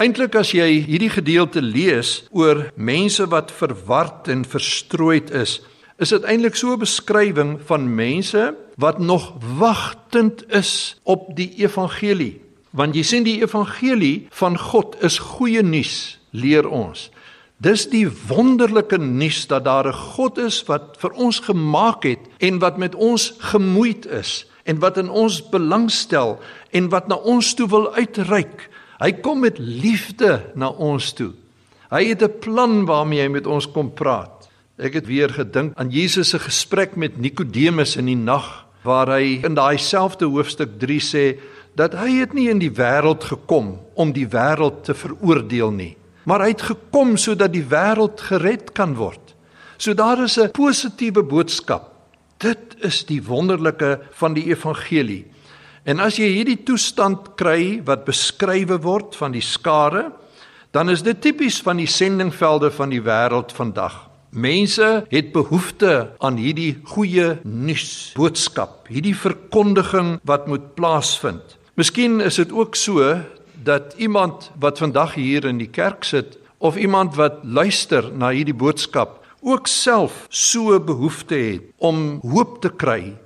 Eintlik 0.02 0.36
as 0.38 0.52
jy 0.54 0.68
hierdie 0.86 1.10
gedeelte 1.12 1.62
lees 1.62 2.22
oor 2.30 2.68
mense 2.74 3.26
wat 3.30 3.52
verward 3.54 4.30
en 4.32 4.46
verstrooid 4.46 5.30
is, 5.42 5.58
is 6.02 6.14
dit 6.14 6.24
eintlik 6.26 6.56
so 6.58 6.74
'n 6.74 6.82
beskrywing 6.82 7.58
van 7.66 7.94
mense 7.94 8.54
wat 8.76 8.98
nog 8.98 9.34
wagtend 9.58 10.42
is 10.50 10.96
op 11.02 11.36
die 11.36 11.50
evangelie. 11.58 12.40
Want 12.70 12.94
jy 12.94 13.02
sien 13.02 13.24
die 13.24 13.42
evangelie 13.42 14.26
van 14.30 14.58
God 14.58 14.96
is 15.02 15.18
goeie 15.18 15.62
nuus, 15.62 16.18
leer 16.30 16.68
ons. 16.68 17.10
Dis 17.62 17.84
die 17.86 18.08
wonderlike 18.26 18.98
nuus 18.98 19.44
dat 19.46 19.64
daar 19.68 19.86
'n 19.86 19.94
God 19.94 20.38
is 20.38 20.64
wat 20.66 20.96
vir 20.98 21.10
ons 21.10 21.38
gemaak 21.38 22.02
het 22.02 22.18
en 22.38 22.58
wat 22.58 22.76
met 22.76 22.94
ons 22.94 23.34
gemoeid 23.38 24.06
is 24.06 24.46
en 24.64 24.78
wat 24.78 24.96
in 24.96 25.10
ons 25.10 25.48
belangstel 25.50 26.40
en 26.70 26.88
wat 26.88 27.06
na 27.08 27.14
ons 27.14 27.54
toe 27.54 27.68
wil 27.68 27.94
uitreik. 27.94 28.68
Hy 28.98 29.12
kom 29.12 29.40
met 29.40 29.58
liefde 29.58 30.42
na 30.54 30.68
ons 30.68 31.12
toe. 31.12 31.32
Hy 31.90 32.04
het 32.04 32.22
'n 32.22 32.38
plan 32.40 32.84
waarmee 32.84 33.20
hy 33.20 33.28
met 33.28 33.46
ons 33.46 33.70
kom 33.70 33.92
praat. 33.94 34.48
Ek 34.78 34.94
het 34.94 35.06
weer 35.06 35.30
gedink 35.30 35.72
aan 35.76 35.90
Jesus 35.90 36.28
se 36.28 36.38
gesprek 36.38 36.96
met 36.96 37.20
Nikodemus 37.20 37.96
in 37.96 38.06
die 38.06 38.16
nag 38.16 38.66
waar 38.82 39.06
hy 39.06 39.40
in 39.44 39.54
daai 39.54 39.78
selfde 39.78 40.24
hoofstuk 40.24 40.78
3 40.78 41.00
sê 41.00 41.38
dat 41.74 41.94
hy 41.94 42.10
het 42.18 42.32
nie 42.32 42.48
in 42.48 42.58
die 42.58 42.72
wêreld 42.72 43.24
gekom 43.24 43.78
om 43.94 44.12
die 44.12 44.26
wêreld 44.26 44.84
te 44.84 44.94
veroordeel 44.94 45.70
nie 45.70 45.96
maar 46.24 46.40
hy 46.44 46.52
het 46.54 46.62
gekom 46.62 47.16
sodat 47.16 47.52
die 47.52 47.64
wêreld 47.66 48.20
gered 48.20 48.72
kan 48.76 48.94
word. 48.94 49.34
So 49.76 49.94
daar 49.94 50.22
is 50.22 50.38
'n 50.38 50.50
positiewe 50.50 51.22
boodskap. 51.22 51.90
Dit 52.38 52.76
is 52.80 53.04
die 53.04 53.22
wonderlike 53.22 54.00
van 54.10 54.34
die 54.34 54.46
evangelie. 54.46 55.26
En 55.84 55.98
as 55.98 56.16
jy 56.16 56.28
hierdie 56.30 56.62
toestand 56.62 57.34
kry 57.34 57.82
wat 57.84 58.04
beskrywe 58.04 58.78
word 58.78 59.16
van 59.16 59.32
die 59.32 59.42
skare, 59.42 60.12
dan 60.70 60.90
is 60.90 61.02
dit 61.02 61.20
tipies 61.20 61.60
van 61.60 61.76
die 61.76 61.86
sendingvelde 61.86 62.70
van 62.70 62.88
die 62.88 63.02
wêreld 63.02 63.52
vandag. 63.52 64.08
Mense 64.30 65.04
het 65.10 65.32
behoefte 65.32 66.12
aan 66.18 66.38
hierdie 66.40 66.78
goeie 66.94 67.38
nuus 67.44 68.12
boodskap, 68.16 68.86
hierdie 68.88 69.16
verkondiging 69.16 70.20
wat 70.24 70.46
moet 70.48 70.74
plaasvind. 70.74 71.58
Miskien 71.76 72.20
is 72.20 72.38
dit 72.40 72.52
ook 72.52 72.76
so 72.76 73.02
dat 73.64 73.94
iemand 73.96 74.50
wat 74.58 74.78
vandag 74.78 75.14
hier 75.14 75.44
in 75.44 75.58
die 75.58 75.70
kerk 75.70 76.04
sit 76.04 76.38
of 76.58 76.76
iemand 76.76 77.14
wat 77.14 77.42
luister 77.42 78.12
na 78.12 78.30
hierdie 78.30 78.54
boodskap 78.54 79.22
ook 79.42 79.66
self 79.66 80.26
so 80.30 80.78
behoefte 80.80 81.34
het 81.34 81.62
om 81.82 82.20
hoop 82.22 82.60
te 82.62 82.70
kry, 82.70 83.16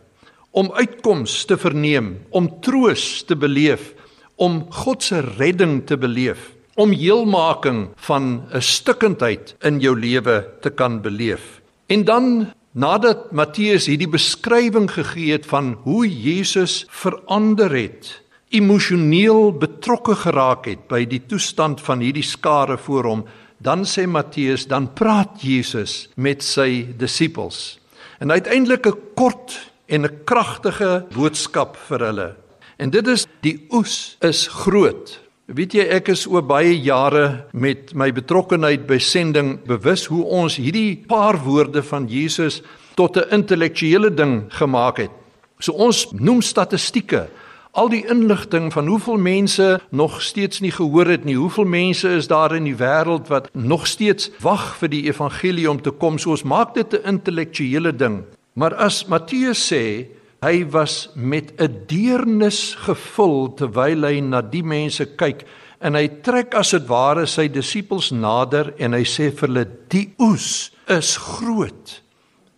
om 0.56 0.70
uitkoms 0.72 1.44
te 1.44 1.58
verneem, 1.60 2.14
om 2.30 2.48
troos 2.64 3.22
te 3.28 3.36
beleef, 3.36 3.92
om 4.36 4.64
God 4.72 5.04
se 5.04 5.20
redding 5.36 5.82
te 5.86 5.98
beleef, 6.00 6.54
om 6.76 6.92
heelmaking 6.92 7.90
van 8.08 8.48
'n 8.52 8.60
stukkendheid 8.60 9.54
in 9.60 9.80
jou 9.80 9.98
lewe 9.98 10.44
te 10.60 10.70
kan 10.70 11.00
beleef. 11.00 11.60
En 11.86 12.04
dan 12.04 12.52
nadat 12.72 13.32
Matteus 13.32 13.86
hierdie 13.86 14.08
beskrywing 14.08 14.90
gegee 14.90 15.32
het 15.32 15.46
van 15.46 15.76
hoe 15.84 16.04
Jesus 16.08 16.84
verander 16.88 17.72
het 17.72 18.22
emosioneel 18.54 19.52
betrokke 19.58 20.14
geraak 20.14 20.66
het 20.70 20.86
by 20.88 21.04
die 21.04 21.22
toestand 21.26 21.80
van 21.82 22.00
hierdie 22.00 22.26
skare 22.26 22.78
voor 22.78 23.04
hom, 23.10 23.24
dan 23.58 23.84
sê 23.88 24.06
Matteus, 24.06 24.66
dan 24.68 24.92
praat 24.94 25.40
Jesus 25.42 26.08
met 26.16 26.44
sy 26.44 26.86
disippels. 26.98 27.78
En 28.20 28.30
uiteindelik 28.30 28.86
'n 28.86 28.98
kort 29.14 29.72
en 29.88 30.04
'n 30.04 30.24
kragtige 30.24 31.06
boodskap 31.14 31.76
vir 31.88 32.00
hulle. 32.00 32.34
En 32.76 32.90
dit 32.90 33.06
is 33.06 33.26
die 33.40 33.66
oes 33.70 34.16
is 34.20 34.46
groot. 34.46 35.20
Weet 35.46 35.72
jy 35.74 35.80
ek 35.80 36.08
is 36.08 36.26
oor 36.26 36.42
baie 36.42 36.74
jare 36.80 37.46
met 37.52 37.94
my 37.94 38.12
betrokkenheid 38.12 38.86
by 38.86 38.98
sending 38.98 39.60
bewus 39.64 40.06
hoe 40.06 40.24
ons 40.24 40.56
hierdie 40.56 41.04
paar 41.06 41.38
woorde 41.44 41.82
van 41.82 42.08
Jesus 42.08 42.62
tot 42.94 43.16
'n 43.16 43.30
intellektuele 43.30 44.10
ding 44.14 44.44
gemaak 44.48 44.96
het. 44.96 45.10
So 45.58 45.72
ons 45.72 46.06
noem 46.12 46.42
statistieke 46.42 47.28
al 47.76 47.90
die 47.92 48.04
inligting 48.08 48.70
van 48.72 48.86
hoeveel 48.88 49.18
mense 49.20 49.66
nog 49.90 50.22
steeds 50.22 50.60
nie 50.64 50.72
gehoor 50.72 51.06
het 51.12 51.24
nie. 51.28 51.36
Hoeveel 51.36 51.68
mense 51.68 52.08
is 52.08 52.28
daar 52.30 52.54
in 52.56 52.64
die 52.64 52.76
wêreld 52.76 53.28
wat 53.28 53.50
nog 53.52 53.86
steeds 53.86 54.30
wag 54.40 54.76
vir 54.80 54.92
die 54.94 55.02
evangelie 55.10 55.68
om 55.70 55.82
te 55.82 55.92
kom? 55.92 56.18
So 56.18 56.32
ons 56.32 56.42
maak 56.42 56.74
dit 56.74 56.92
'n 56.92 57.08
intellektuele 57.14 57.92
ding. 57.96 58.24
Maar 58.54 58.74
as 58.74 59.04
Matteus 59.06 59.72
sê 59.72 60.06
hy 60.40 60.64
was 60.70 61.10
met 61.14 61.52
'n 61.60 61.84
deernis 61.86 62.74
gevul 62.78 63.54
terwyl 63.54 64.04
hy 64.04 64.20
na 64.20 64.40
die 64.40 64.64
mense 64.64 65.06
kyk 65.16 65.44
en 65.80 65.94
hy 65.94 66.08
trek 66.22 66.54
as 66.54 66.70
dit 66.70 66.86
ware 66.88 67.26
sy 67.26 67.48
disippels 67.48 68.10
nader 68.10 68.72
en 68.78 68.92
hy 68.92 69.04
sê 69.04 69.30
vir 69.30 69.48
hulle 69.48 69.66
die 69.88 70.14
oes 70.18 70.72
is 70.88 71.16
groot 71.16 72.00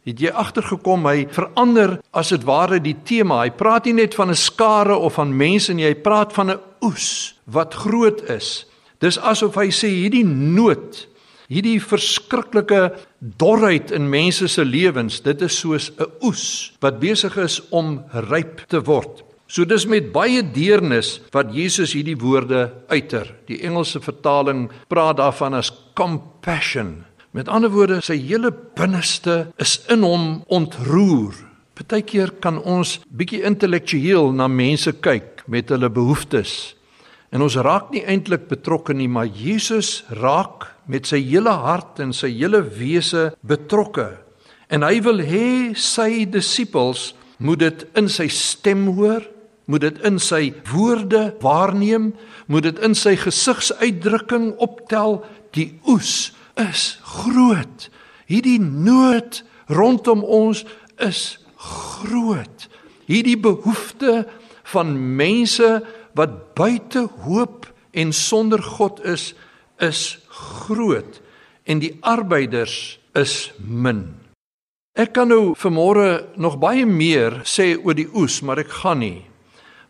het 0.08 0.20
jy 0.20 0.32
agtergekom 0.32 1.06
hy 1.06 1.26
verander 1.30 1.98
as 2.16 2.32
dit 2.32 2.46
ware 2.48 2.80
die 2.80 2.96
tema. 3.04 3.42
Hy 3.44 3.50
praat 3.50 3.84
nie 3.86 3.98
net 4.00 4.14
van 4.14 4.30
'n 4.30 4.34
skare 4.34 4.96
of 4.96 5.14
van 5.14 5.36
mense 5.36 5.74
nie, 5.74 5.84
hy 5.84 5.94
praat 5.94 6.32
van 6.32 6.50
'n 6.50 6.60
oes 6.82 7.34
wat 7.46 7.74
groot 7.74 8.22
is. 8.30 8.66
Dis 9.00 9.18
asof 9.18 9.54
hy 9.54 9.68
sê 9.70 9.88
hierdie 9.88 10.24
nood 10.24 11.06
Hierdie 11.48 11.78
verskriklike 11.80 12.90
dorheid 13.40 13.88
in 13.96 14.10
mense 14.12 14.50
se 14.52 14.64
lewens, 14.68 15.22
dit 15.24 15.42
is 15.42 15.56
soos 15.56 15.90
'n 15.96 16.04
oes 16.20 16.72
wat 16.80 17.00
besig 17.00 17.38
is 17.38 17.60
om 17.70 18.04
ryp 18.12 18.68
te 18.68 18.80
word. 18.84 19.24
So 19.48 19.64
dis 19.64 19.86
met 19.86 20.12
baie 20.12 20.42
deernis 20.42 21.20
wat 21.32 21.54
Jesus 21.54 21.94
hierdie 21.94 22.20
woorde 22.20 22.70
uiter. 22.88 23.34
Die 23.46 23.62
Engelse 23.64 24.00
vertaling 24.00 24.68
praat 24.88 25.16
daarvan 25.16 25.54
as 25.54 25.72
compassion. 25.94 27.07
Met 27.38 27.46
ander 27.54 27.70
woorde, 27.70 28.00
sy 28.02 28.16
hele 28.18 28.50
binneste 28.50 29.52
is 29.62 29.76
in 29.94 30.02
hom 30.02 30.40
ontroer. 30.50 31.36
Partykeer 31.78 32.32
kan 32.42 32.56
ons 32.66 32.96
bietjie 33.14 33.44
intellektueel 33.46 34.32
na 34.34 34.48
mense 34.50 34.90
kyk 35.04 35.44
met 35.46 35.70
hulle 35.70 35.86
behoeftes. 35.86 36.74
En 37.30 37.44
ons 37.46 37.58
raak 37.62 37.92
nie 37.94 38.02
eintlik 38.10 38.48
betrokke 38.50 38.96
nie, 38.96 39.06
maar 39.06 39.28
Jesus 39.30 40.00
raak 40.18 40.66
met 40.90 41.06
sy 41.06 41.20
hele 41.28 41.52
hart 41.62 42.00
en 42.02 42.10
sy 42.16 42.32
hele 42.32 42.64
wese 42.74 43.28
betrokke. 43.46 44.08
En 44.66 44.82
hy 44.82 44.98
wil 45.06 45.22
hê 45.22 45.50
sy 45.78 46.24
disippels 46.26 47.12
moet 47.38 47.62
dit 47.62 47.86
in 48.02 48.10
sy 48.10 48.26
stem 48.34 48.88
hoor, 48.96 49.22
moet 49.70 49.86
dit 49.86 50.02
in 50.10 50.18
sy 50.18 50.48
woorde 50.72 51.28
waarneem, 51.44 52.10
moet 52.50 52.66
dit 52.66 52.82
in 52.82 52.98
sy 52.98 53.14
gesigsuitdrukking 53.20 54.56
optel. 54.64 55.20
Die 55.54 55.70
oes 55.86 56.32
is 56.58 56.98
groot. 57.02 57.88
Hierdie 58.28 58.60
nood 58.60 59.42
rondom 59.72 60.24
ons 60.24 60.64
is 61.00 61.38
groot. 61.56 62.68
Hierdie 63.08 63.38
behoefte 63.40 64.26
van 64.72 64.92
mense 65.16 65.78
wat 66.18 66.54
buite 66.58 67.06
hoop 67.24 67.68
en 67.96 68.12
sonder 68.12 68.62
God 68.62 69.00
is, 69.06 69.32
is 69.80 70.18
groot 70.28 71.20
en 71.68 71.80
die 71.82 71.94
arbeiders 72.00 72.98
is 73.16 73.50
min. 73.60 74.06
Ek 74.98 75.12
kan 75.14 75.30
nou 75.30 75.54
vanmôre 75.58 76.34
nog 76.40 76.58
baie 76.58 76.86
meer 76.88 77.42
sê 77.46 77.76
oor 77.76 77.94
die 77.94 78.08
oes, 78.18 78.40
maar 78.42 78.58
ek 78.58 78.72
gaan 78.80 79.02
nie. 79.04 79.22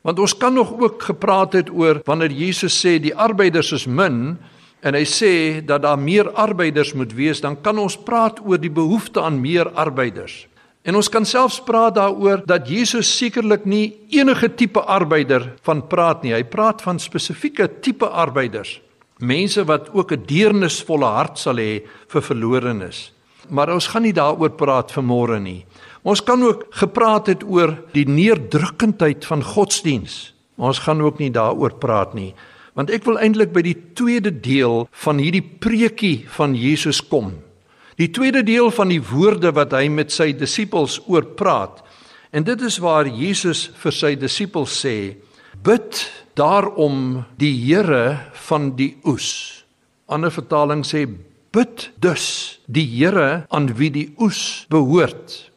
Want 0.05 0.21
ons 0.21 0.35
kan 0.37 0.55
nog 0.55 0.75
ook 0.77 1.03
gepraat 1.09 1.57
het 1.57 1.71
oor 1.73 2.03
wanneer 2.07 2.35
Jesus 2.35 2.77
sê 2.77 2.99
die 3.01 3.15
arbeiders 3.17 3.73
is 3.77 3.87
min 3.89 4.37
en 4.81 4.95
hy 4.95 5.05
sê 5.05 5.33
dat 5.67 5.83
daar 5.83 5.99
meer 5.99 6.31
arbeiders 6.39 6.95
moet 6.95 7.13
wees, 7.15 7.41
dan 7.41 7.57
kan 7.61 7.79
ons 7.79 7.97
praat 7.97 8.39
oor 8.45 8.59
die 8.59 8.73
behoefte 8.73 9.23
aan 9.23 9.41
meer 9.41 9.71
arbeiders. 9.75 10.47
En 10.89 10.97
ons 10.97 11.11
kan 11.13 11.27
selfs 11.27 11.59
praat 11.67 11.99
daaroor 11.99 12.45
dat 12.49 12.69
Jesus 12.71 13.11
sekerlik 13.19 13.67
nie 13.69 13.99
enige 14.15 14.49
tipe 14.57 14.81
arbeider 14.81 15.51
van 15.67 15.83
praat 15.85 16.23
nie. 16.25 16.33
Hy 16.33 16.45
praat 16.49 16.81
van 16.85 17.01
spesifieke 17.03 17.67
tipe 17.85 18.09
arbeiders. 18.09 18.79
Mense 19.19 19.65
wat 19.67 19.91
ook 19.93 20.13
'n 20.13 20.25
deernisvolle 20.27 21.05
hart 21.05 21.39
sal 21.39 21.59
hê 21.59 21.83
vir 22.09 22.23
verlorenes. 22.23 23.13
Maar 23.51 23.75
ons 23.75 23.87
gaan 23.87 24.03
nie 24.03 24.13
daaroor 24.13 24.51
praat 24.51 24.93
vanmôre 24.93 25.41
nie. 25.41 25.67
Ons 26.03 26.23
kan 26.23 26.43
ook 26.43 26.67
gepraat 26.71 27.27
het 27.27 27.43
oor 27.45 27.85
die 27.93 28.07
neerdrukkendheid 28.09 29.25
van 29.25 29.43
godsdiens. 29.43 30.35
Maar 30.55 30.67
ons 30.67 30.79
gaan 30.79 31.03
ook 31.03 31.19
nie 31.19 31.31
daaroor 31.31 31.75
praat 31.79 32.15
nie, 32.15 32.35
want 32.79 32.93
ek 32.95 33.09
wil 33.09 33.19
eintlik 33.19 33.51
by 33.51 33.65
die 33.67 33.77
tweede 33.99 34.31
deel 34.31 34.85
van 35.03 35.19
hierdie 35.19 35.43
preekie 35.43 36.29
van 36.37 36.55
Jesus 36.55 37.01
kom. 37.03 37.33
Die 37.99 38.07
tweede 38.15 38.45
deel 38.47 38.71
van 38.71 38.93
die 38.93 39.03
woorde 39.03 39.51
wat 39.57 39.75
hy 39.75 39.89
met 39.91 40.15
sy 40.15 40.31
disippels 40.39 41.01
oor 41.11 41.27
praat. 41.35 41.83
En 42.31 42.47
dit 42.47 42.63
is 42.63 42.79
waar 42.79 43.09
Jesus 43.11 43.65
vir 43.83 43.97
sy 43.97 44.13
disippels 44.15 44.77
sê: 44.85 45.17
"Bid 45.65 46.07
daarom 46.39 47.25
die 47.37 47.57
Here 47.67 48.31
van 48.47 48.77
die 48.77 48.95
oes." 49.05 49.65
Ander 50.07 50.31
vertaling 50.31 50.87
sê: 50.87 51.09
"Bid 51.51 51.91
dus 51.99 52.61
die 52.69 52.87
Here 52.87 53.47
aan 53.51 53.75
wie 53.75 53.91
die 53.91 54.15
oes 54.21 54.67
behoort." 54.71 55.51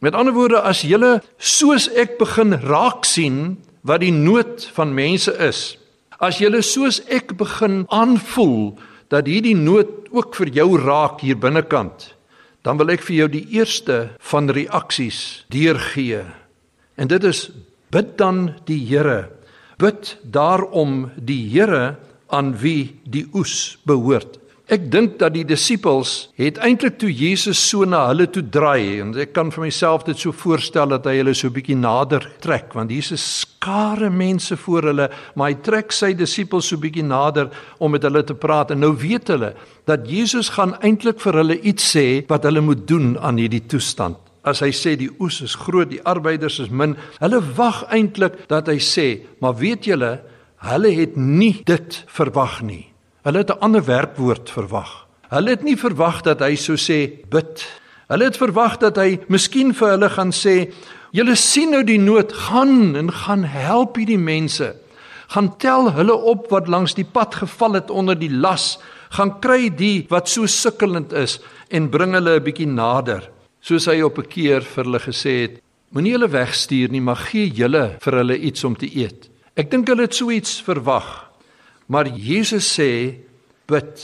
Met 0.00 0.14
ander 0.14 0.32
woorde, 0.32 0.60
as 0.60 0.80
jy 0.82 1.20
soos 1.38 1.88
ek 1.88 2.18
begin 2.18 2.52
raak 2.52 3.04
sien 3.04 3.58
wat 3.82 4.00
die 4.00 4.12
nood 4.12 4.64
van 4.72 4.94
mense 4.94 5.32
is, 5.38 5.76
as 6.20 6.40
jy 6.40 6.50
soos 6.62 7.00
ek 7.08 7.36
begin 7.38 7.84
aanvoel 7.90 8.76
dat 9.10 9.26
hierdie 9.26 9.56
nood 9.56 10.08
ook 10.14 10.34
vir 10.34 10.50
jou 10.54 10.68
raak 10.78 11.20
hier 11.20 11.36
binnekant, 11.36 12.14
dan 12.64 12.78
wil 12.80 12.90
ek 12.94 13.02
vir 13.04 13.16
jou 13.24 13.28
die 13.28 13.46
eerste 13.58 14.14
van 14.30 14.48
reaksies 14.48 15.44
deurgee. 15.52 16.24
En 16.96 17.10
dit 17.10 17.24
is 17.24 17.50
bid 17.92 18.16
dan 18.18 18.54
die 18.66 18.80
Here. 18.86 19.28
Bid 19.78 20.16
daarom 20.22 21.10
die 21.16 21.42
Here 21.50 21.96
aan 22.32 22.54
wie 22.58 22.96
die 23.04 23.26
oes 23.34 23.76
behoort. 23.86 24.38
Ek 24.72 24.86
dink 24.88 25.18
dat 25.20 25.34
die 25.34 25.42
disippels 25.44 26.30
het 26.40 26.56
eintlik 26.64 26.94
toe 26.96 27.10
Jesus 27.12 27.60
so 27.60 27.84
na 27.84 28.06
hulle 28.08 28.24
toe 28.32 28.40
draai 28.48 29.02
en 29.02 29.10
ek 29.20 29.34
kan 29.36 29.50
vir 29.52 29.66
myself 29.66 30.06
dit 30.06 30.16
so 30.16 30.32
voorstel 30.32 30.88
dat 30.94 31.04
hy 31.04 31.18
hulle 31.18 31.34
so 31.36 31.52
bietjie 31.52 31.76
nader 31.76 32.24
trek 32.40 32.72
want 32.72 32.94
Jesus 32.94 33.20
skare 33.42 34.08
mense 34.08 34.56
voor 34.62 34.88
hulle 34.88 35.08
maar 35.36 35.52
hy 35.52 35.58
trek 35.66 35.92
sy 35.92 36.14
disippels 36.16 36.70
so 36.72 36.80
bietjie 36.80 37.04
nader 37.04 37.50
om 37.76 37.92
met 37.92 38.06
hulle 38.08 38.22
te 38.24 38.38
praat 38.40 38.72
en 38.72 38.80
nou 38.86 38.94
weet 39.02 39.34
hulle 39.34 39.52
dat 39.84 40.08
Jesus 40.08 40.48
gaan 40.56 40.72
eintlik 40.80 41.20
vir 41.20 41.40
hulle 41.42 41.58
iets 41.60 41.90
sê 41.98 42.06
wat 42.32 42.48
hulle 42.48 42.64
moet 42.64 42.86
doen 42.88 43.18
aan 43.20 43.42
hierdie 43.42 43.66
toestand. 43.68 44.16
As 44.48 44.64
hy 44.64 44.72
sê 44.72 44.96
die 44.96 45.10
oes 45.20 45.42
is 45.44 45.58
groot, 45.60 45.92
die 45.92 46.02
arbeiders 46.08 46.56
is 46.64 46.72
min, 46.72 46.96
hulle 47.20 47.44
wag 47.60 47.84
eintlik 47.92 48.40
dat 48.48 48.72
hy 48.72 48.80
sê, 48.80 49.06
maar 49.44 49.56
weet 49.60 49.88
julle, 49.92 50.16
hulle 50.72 50.96
het 50.96 51.20
nie 51.20 51.58
dit 51.68 52.00
verwag 52.16 52.62
nie. 52.64 52.93
Hulle 53.24 53.38
het 53.38 53.50
'n 53.50 53.60
ander 53.60 53.84
werkwoord 53.84 54.50
verwag. 54.50 55.06
Hulle 55.28 55.50
het 55.50 55.62
nie 55.62 55.76
verwag 55.76 56.20
dat 56.20 56.40
hy 56.40 56.54
sou 56.56 56.76
sê 56.76 57.24
bid. 57.28 57.80
Hulle 58.08 58.24
het 58.24 58.36
verwag 58.36 58.76
dat 58.76 58.96
hy 58.96 59.18
miskien 59.28 59.74
vir 59.74 59.88
hulle 59.88 60.10
gaan 60.10 60.32
sê: 60.32 60.72
"Julle 61.10 61.34
sien 61.34 61.70
nou 61.70 61.84
die 61.84 61.98
nood, 61.98 62.32
gaan 62.32 62.96
en 62.96 63.12
gaan 63.12 63.44
help 63.44 63.96
hierdie 63.96 64.18
mense. 64.18 64.74
Gaan 65.28 65.56
tel 65.56 65.92
hulle 65.92 66.14
op 66.14 66.50
wat 66.50 66.68
langs 66.68 66.94
die 66.94 67.04
pad 67.04 67.34
geval 67.34 67.72
het 67.72 67.90
onder 67.90 68.18
die 68.18 68.30
las, 68.30 68.78
gaan 69.10 69.40
kry 69.40 69.74
die 69.74 70.06
wat 70.10 70.28
so 70.28 70.46
sukkelend 70.46 71.12
is 71.12 71.40
en 71.70 71.88
bring 71.88 72.12
hulle 72.12 72.36
'n 72.36 72.44
bietjie 72.44 72.66
nader." 72.66 73.30
Soos 73.60 73.86
hy 73.86 74.02
op 74.02 74.18
'n 74.18 74.28
keer 74.28 74.60
vir 74.60 74.84
hulle 74.84 75.00
gesê 75.00 75.40
het: 75.40 75.62
"Moenie 75.92 76.12
hulle 76.12 76.28
wegstuur 76.28 76.90
nie, 76.90 77.00
maar 77.00 77.16
gee 77.16 77.48
julle 77.48 77.96
vir 78.00 78.12
hulle 78.12 78.38
iets 78.38 78.64
om 78.64 78.76
te 78.76 78.96
eet." 78.96 79.30
Ek 79.56 79.70
dink 79.70 79.88
hulle 79.88 80.02
het 80.02 80.14
so 80.14 80.30
iets 80.30 80.60
verwag. 80.60 81.23
Maar 81.86 82.08
Jesus 82.08 82.64
sê 82.80 83.20
bid. 83.68 84.00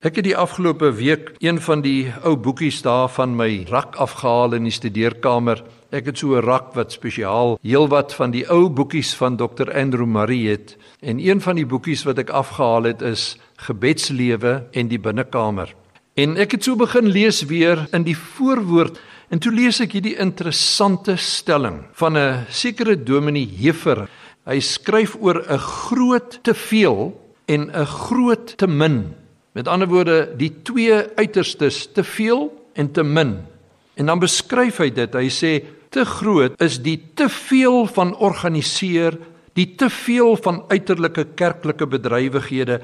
Ek 0.00 0.16
het 0.16 0.24
die 0.24 0.36
afgelope 0.36 0.88
week 0.96 1.34
een 1.44 1.60
van 1.60 1.82
die 1.84 2.08
ou 2.24 2.34
boekies 2.36 2.80
daar 2.84 3.08
van 3.12 3.34
my 3.36 3.66
rak 3.68 3.96
afgehaal 4.00 4.56
in 4.56 4.64
die 4.68 4.72
studeerkamer. 4.72 5.60
Ek 5.92 6.06
het 6.08 6.18
so 6.18 6.36
'n 6.36 6.44
rak 6.44 6.74
wat 6.74 6.92
spesiaal 6.92 7.58
heelwat 7.62 8.14
van 8.14 8.30
die 8.30 8.46
ou 8.48 8.68
boekies 8.68 9.14
van 9.14 9.36
Dr 9.36 9.72
Andrew 9.72 10.06
Murray 10.06 10.48
het 10.48 10.76
en 11.00 11.18
een 11.18 11.40
van 11.40 11.56
die 11.56 11.66
boekies 11.66 12.04
wat 12.04 12.18
ek 12.18 12.30
afgehaal 12.30 12.82
het 12.82 13.02
is 13.02 13.36
Gebedslewe 13.56 14.68
en 14.72 14.88
die 14.88 14.98
binnekamer. 14.98 15.74
En 16.14 16.36
ek 16.36 16.52
het 16.52 16.64
so 16.64 16.76
begin 16.76 17.06
lees 17.08 17.44
weer 17.44 17.88
in 17.92 18.02
die 18.02 18.16
voorwoord 18.16 19.00
en 19.28 19.38
toe 19.38 19.52
lees 19.52 19.80
ek 19.80 19.92
hierdie 19.92 20.16
interessante 20.16 21.16
stelling 21.16 21.84
van 21.92 22.16
'n 22.16 22.46
sekere 22.48 22.96
dominee 22.96 23.48
Heffer 23.60 24.08
Hy 24.48 24.60
skryf 24.60 25.16
oor 25.20 25.44
'n 25.48 25.58
groot 25.58 26.38
te 26.42 26.54
veel 26.54 27.12
en 27.46 27.70
'n 27.70 27.86
groot 27.86 28.56
te 28.56 28.66
min. 28.66 29.14
Met 29.52 29.68
ander 29.68 29.88
woorde, 29.88 30.36
die 30.36 30.62
twee 30.62 30.94
uiterstes, 31.16 31.92
te 31.92 32.04
veel 32.04 32.50
en 32.74 32.92
te 32.92 33.02
min. 33.02 33.46
En 33.94 34.06
dan 34.06 34.18
beskryf 34.18 34.76
hy 34.76 34.90
dit. 34.90 35.14
Hy 35.14 35.28
sê 35.28 35.64
te 35.90 36.04
groot 36.04 36.54
is 36.62 36.78
die 36.82 36.98
te 37.14 37.28
veel 37.28 37.86
van 37.86 38.16
organiseer, 38.16 39.18
die 39.52 39.74
te 39.76 39.90
veel 39.90 40.36
van 40.36 40.64
uiterlike 40.68 41.24
kerklike 41.34 41.86
bedrywighede, 41.86 42.80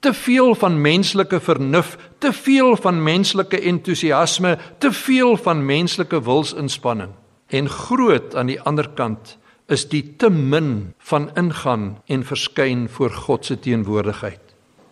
te 0.00 0.12
veel 0.14 0.54
van 0.54 0.80
menslike 0.80 1.40
vernuf, 1.40 1.96
te 2.18 2.32
veel 2.32 2.76
van 2.76 3.02
menslike 3.02 3.60
entoesiasme, 3.60 4.58
te 4.78 4.92
veel 4.92 5.36
van 5.36 5.64
menslike 5.66 6.20
wilsinspanning. 6.22 7.14
En 7.48 7.68
groot 7.68 8.34
aan 8.36 8.46
die 8.46 8.60
ander 8.60 8.88
kant 8.94 9.38
is 9.68 9.84
die 9.88 10.02
te 10.16 10.30
min 10.32 10.94
van 11.10 11.28
ingaan 11.36 11.98
en 12.08 12.24
verskyn 12.24 12.86
voor 12.88 13.10
God 13.10 13.44
se 13.44 13.58
teenwoordigheid. 13.60 14.40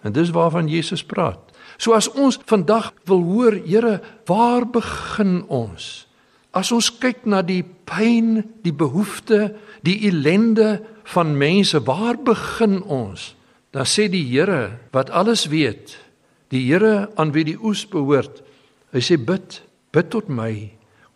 En 0.04 0.12
dis 0.12 0.30
waarvan 0.30 0.68
Jesus 0.68 1.04
praat. 1.04 1.40
So 1.80 1.96
as 1.96 2.08
ons 2.12 2.38
vandag 2.48 2.92
wil 3.08 3.24
hoor, 3.24 3.56
Here, 3.64 4.00
waar 4.28 4.66
begin 4.68 5.44
ons? 5.48 6.06
As 6.56 6.72
ons 6.72 6.88
kyk 7.00 7.26
na 7.28 7.42
die 7.44 7.64
pyn, 7.88 8.44
die 8.64 8.72
behoefte, 8.72 9.56
die 9.84 9.98
ellende 10.08 10.80
van 11.12 11.34
mense, 11.36 11.80
waar 11.84 12.16
begin 12.16 12.80
ons? 12.82 13.34
Dan 13.76 13.88
sê 13.88 14.08
die 14.12 14.24
Here 14.28 14.78
wat 14.92 15.12
alles 15.12 15.48
weet, 15.52 15.96
die 16.52 16.64
Here 16.68 17.10
aan 17.16 17.34
wie 17.36 17.44
die 17.44 17.58
oes 17.60 17.84
behoort. 17.88 18.40
Hy 18.94 19.02
sê 19.04 19.18
bid, 19.20 19.60
bid 19.92 20.12
tot 20.12 20.30
my. 20.32 20.52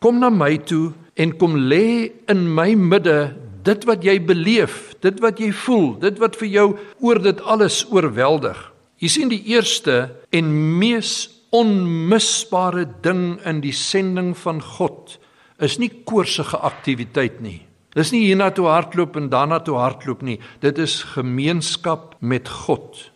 Kom 0.01 0.21
na 0.21 0.33
my 0.33 0.57
toe 0.65 0.93
en 1.21 1.33
kom 1.41 1.57
lê 1.69 2.11
in 2.29 2.45
my 2.53 2.73
midde 2.77 3.33
dit 3.65 3.85
wat 3.89 4.05
jy 4.05 4.17
beleef, 4.25 4.95
dit 5.05 5.21
wat 5.21 5.41
jy 5.41 5.51
voel, 5.65 5.95
dit 6.03 6.19
wat 6.21 6.37
vir 6.41 6.49
jou 6.49 6.67
oor 7.01 7.21
dit 7.23 7.41
alles 7.43 7.83
oorweldig. 7.91 8.59
Jy 9.01 9.09
sien 9.09 9.33
die 9.33 9.43
eerste 9.53 10.11
en 10.37 10.51
mees 10.79 11.31
onmisbare 11.57 12.87
ding 13.03 13.41
in 13.49 13.63
die 13.65 13.75
sending 13.75 14.35
van 14.39 14.61
God 14.63 15.17
is 15.61 15.79
nie 15.81 15.91
koorsige 16.09 16.61
aktiwiteit 16.65 17.41
nie. 17.45 17.61
Dis 17.97 18.13
nie 18.15 18.23
hiernatoe 18.29 18.69
hardloop 18.71 19.17
en 19.19 19.31
daarna 19.33 19.59
toe 19.67 19.77
hardloop 19.81 20.23
nie. 20.23 20.39
Dit 20.63 20.79
is 20.79 21.03
gemeenskap 21.17 22.15
met 22.23 22.49
God 22.67 23.11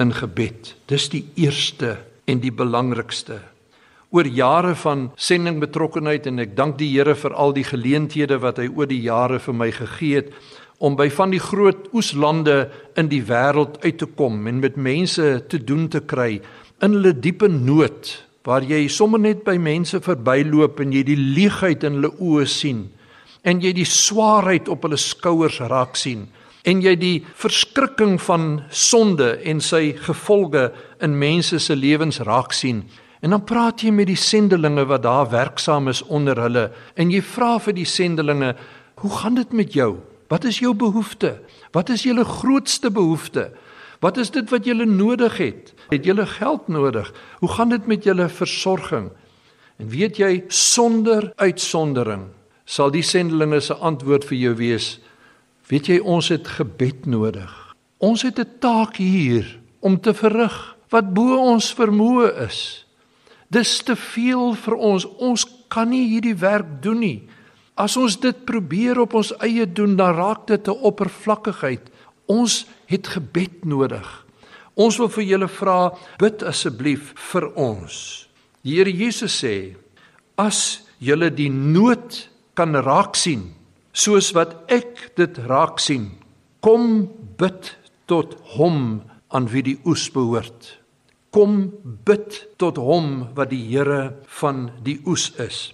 in 0.00 0.14
gebed. 0.14 0.76
Dis 0.86 1.08
die 1.10 1.24
eerste 1.40 1.96
en 2.30 2.40
die 2.40 2.54
belangrikste. 2.54 3.40
Oor 4.10 4.26
jare 4.26 4.74
van 4.74 5.04
sending 5.14 5.60
betrokkenheid 5.62 6.24
en 6.26 6.42
ek 6.42 6.56
dank 6.58 6.80
die 6.80 6.88
Here 6.90 7.14
vir 7.14 7.34
al 7.38 7.52
die 7.54 7.62
geleenthede 7.62 8.40
wat 8.42 8.56
hy 8.58 8.66
oor 8.66 8.88
die 8.90 9.04
jare 9.04 9.38
vir 9.38 9.54
my 9.54 9.68
gegee 9.70 10.16
het 10.18 10.32
om 10.82 10.96
by 10.98 11.06
van 11.14 11.30
die 11.30 11.42
groot 11.42 11.86
oeslande 11.94 12.56
in 12.98 13.10
die 13.12 13.20
wêreld 13.28 13.76
uit 13.84 14.00
te 14.00 14.08
kom 14.18 14.48
en 14.50 14.58
met 14.64 14.78
mense 14.80 15.26
te 15.52 15.60
doen 15.62 15.86
te 15.92 16.00
kry 16.00 16.40
in 16.82 16.96
hulle 16.96 17.12
diepe 17.12 17.46
nood 17.52 18.10
waar 18.48 18.64
jy 18.66 18.88
sommer 18.90 19.20
net 19.22 19.44
by 19.46 19.54
mense 19.62 20.00
verbyloop 20.02 20.80
en 20.82 20.94
jy 20.96 21.04
die 21.06 21.18
leegheid 21.20 21.86
in 21.86 22.00
hulle 22.00 22.10
oë 22.16 22.46
sien 22.50 22.80
en 23.46 23.60
jy 23.62 23.70
die 23.76 23.86
swaarheid 23.86 24.72
op 24.72 24.88
hulle 24.88 24.98
skouers 24.98 25.60
raak 25.70 25.94
sien 26.00 26.24
en 26.66 26.82
jy 26.82 26.96
die 26.98 27.14
verskrikking 27.44 28.18
van 28.26 28.48
sonde 28.74 29.36
en 29.46 29.62
sy 29.62 29.92
gevolge 30.08 30.66
in 31.04 31.14
mense 31.20 31.62
se 31.62 31.78
lewens 31.78 32.18
raak 32.26 32.56
sien 32.56 32.82
en 33.20 33.30
dan 33.30 33.44
praat 33.44 33.82
jy 33.84 33.90
met 33.92 34.08
die 34.08 34.18
sendelinge 34.18 34.86
wat 34.88 35.02
daar 35.02 35.28
werksaam 35.30 35.88
is 35.88 36.02
onder 36.02 36.40
hulle 36.40 36.70
en 36.96 37.10
jy 37.12 37.20
vra 37.22 37.58
vir 37.58 37.76
die 37.76 37.88
sendelinge 37.88 38.54
hoe 39.00 39.10
gaan 39.10 39.34
dit 39.34 39.52
met 39.52 39.72
jou? 39.72 39.96
Wat 40.28 40.44
is 40.44 40.60
jou 40.60 40.74
behoefte? 40.76 41.40
Wat 41.72 41.88
is 41.90 42.04
julle 42.04 42.24
grootste 42.24 42.90
behoefte? 42.90 43.50
Wat 44.00 44.16
is 44.16 44.30
dit 44.30 44.48
wat 44.50 44.64
julle 44.64 44.86
nodig 44.86 45.36
het? 45.40 45.72
Het 45.90 46.04
julle 46.04 46.26
geld 46.26 46.68
nodig? 46.68 47.12
Hoe 47.40 47.48
gaan 47.48 47.68
dit 47.68 47.86
met 47.86 48.04
julle 48.04 48.28
versorging? 48.28 49.10
En 49.80 49.88
weet 49.88 50.20
jy 50.20 50.44
sonder 50.48 51.32
uitsondering 51.36 52.28
sal 52.70 52.92
die 52.94 53.02
sendelinge 53.02 53.58
se 53.64 53.74
antwoord 53.74 54.24
vir 54.28 54.38
jou 54.38 54.52
wees: 54.60 55.00
Weet 55.70 55.88
jy 55.90 55.98
ons 55.98 56.28
het 56.30 56.46
gebed 56.58 57.06
nodig. 57.06 57.50
Ons 57.98 58.22
het 58.22 58.38
'n 58.38 58.58
taak 58.60 58.96
hier 58.96 59.58
om 59.80 60.00
te 60.00 60.14
verrig 60.14 60.76
wat 60.90 61.14
bo 61.14 61.36
ons 61.36 61.74
vermoë 61.74 62.46
is. 62.46 62.86
Dis 63.50 63.80
te 63.82 63.96
veel 63.98 64.54
vir 64.54 64.76
ons. 64.76 65.06
Ons 65.18 65.44
kan 65.68 65.90
nie 65.90 66.06
hierdie 66.12 66.36
werk 66.38 66.78
doen 66.82 67.00
nie. 67.02 67.18
As 67.74 67.96
ons 67.96 68.18
dit 68.20 68.44
probeer 68.46 69.00
op 69.02 69.14
ons 69.18 69.32
eie 69.42 69.66
doen, 69.66 69.96
dan 69.96 70.14
raak 70.14 70.46
dit 70.46 70.68
'n 70.68 70.80
oppervlakkigheid. 70.82 71.90
Ons 72.26 72.66
het 72.86 73.06
gebed 73.06 73.64
nodig. 73.64 74.26
Ons 74.74 74.98
wil 74.98 75.08
vir 75.08 75.24
julle 75.24 75.48
vra, 75.48 75.92
bid 76.18 76.42
asseblief 76.42 77.12
vir 77.32 77.50
ons. 77.56 78.28
Die 78.62 78.76
Here 78.76 78.92
Jesus 78.92 79.44
sê: 79.44 79.74
As 80.36 80.82
julle 80.98 81.30
die 81.30 81.50
nood 81.50 82.28
kan 82.54 82.76
raak 82.76 83.16
sien 83.16 83.54
soos 83.92 84.32
wat 84.36 84.54
ek 84.70 85.16
dit 85.18 85.38
raak 85.50 85.80
sien 85.82 86.10
kom 86.60 87.08
bid 87.40 87.72
tot 88.10 88.36
hom 88.56 89.00
aan 89.32 89.48
wie 89.50 89.62
die 89.64 89.78
oes 89.88 90.08
behoort 90.12 90.79
kom 91.30 91.70
bid 91.82 92.46
tot 92.58 92.76
hom 92.76 93.30
wat 93.34 93.50
die 93.50 93.62
Here 93.70 94.16
van 94.40 94.70
die 94.82 94.98
oes 95.06 95.30
is. 95.38 95.70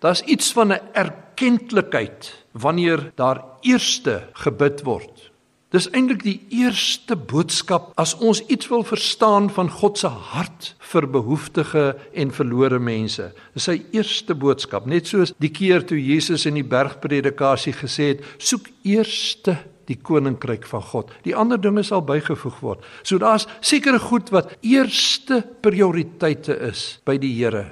Daar's 0.00 0.22
iets 0.24 0.52
van 0.52 0.72
'n 0.72 0.80
erkenklikheid 0.92 2.44
wanneer 2.52 3.12
daar 3.14 3.44
eerste 3.60 4.28
gebid 4.32 4.82
word. 4.82 5.30
Dis 5.70 5.86
eintlik 5.94 6.24
die 6.26 6.40
eerste 6.48 7.14
boodskap 7.14 7.92
as 7.94 8.16
ons 8.18 8.40
iets 8.50 8.66
wil 8.68 8.82
verstaan 8.82 9.50
van 9.54 9.68
God 9.70 9.98
se 9.98 10.08
hart 10.08 10.72
vir 10.78 11.06
behoeftige 11.06 11.84
en 12.12 12.32
verlore 12.34 12.80
mense. 12.82 13.28
Dis 13.54 13.68
sy 13.68 13.76
eerste 13.94 14.34
boodskap, 14.34 14.88
net 14.90 15.06
soos 15.06 15.30
die 15.38 15.52
keer 15.54 15.86
toe 15.86 16.00
Jesus 16.00 16.46
in 16.50 16.58
die 16.58 16.66
bergpredikasie 16.66 17.72
gesê 17.72 18.08
het: 18.14 18.24
"Soek 18.38 18.66
eerste 18.82 19.58
die 19.90 19.98
koninkryk 19.98 20.64
van 20.70 20.84
God. 20.92 21.10
Die 21.26 21.34
ander 21.36 21.60
dinge 21.60 21.82
sal 21.86 22.04
bygevoeg 22.06 22.62
word." 22.62 22.86
So 23.02 23.18
daar's 23.18 23.48
sekere 23.60 23.98
goed 23.98 24.30
wat 24.30 24.56
eerste 24.62 25.42
prioriteite 25.60 26.56
is 26.70 27.00
by 27.04 27.18
die 27.18 27.34
Here. 27.34 27.66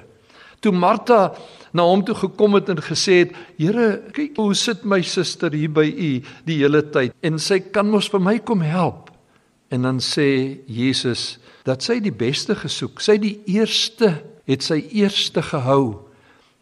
Toe 0.59 0.71
Martha 0.75 1.33
na 1.71 1.85
hom 1.87 2.01
toe 2.03 2.15
gekom 2.15 2.57
het 2.57 2.69
en 2.69 2.81
gesê 2.83 3.23
het: 3.23 3.35
"Here, 3.57 4.01
kyk 4.11 4.37
hoe 4.37 4.53
sit 4.53 4.83
my 4.83 5.01
suster 5.01 5.51
hier 5.51 5.71
by 5.71 5.85
u 5.85 6.21
die 6.45 6.57
hele 6.59 6.81
tyd 6.81 7.13
en 7.21 7.39
sy 7.39 7.59
kan 7.59 7.89
mos 7.89 8.09
vir 8.09 8.19
my 8.19 8.39
kom 8.39 8.61
help." 8.61 9.09
En 9.71 9.81
dan 9.81 9.99
sê 9.99 10.59
Jesus 10.67 11.37
dat 11.63 11.83
sy 11.83 11.99
die 11.99 12.13
beste 12.13 12.55
gesoek, 12.55 13.01
sy 13.01 13.17
die 13.17 13.39
eerste 13.45 14.23
het 14.49 14.63
sy 14.65 14.81
eerste 14.97 15.41
gehou. 15.41 16.08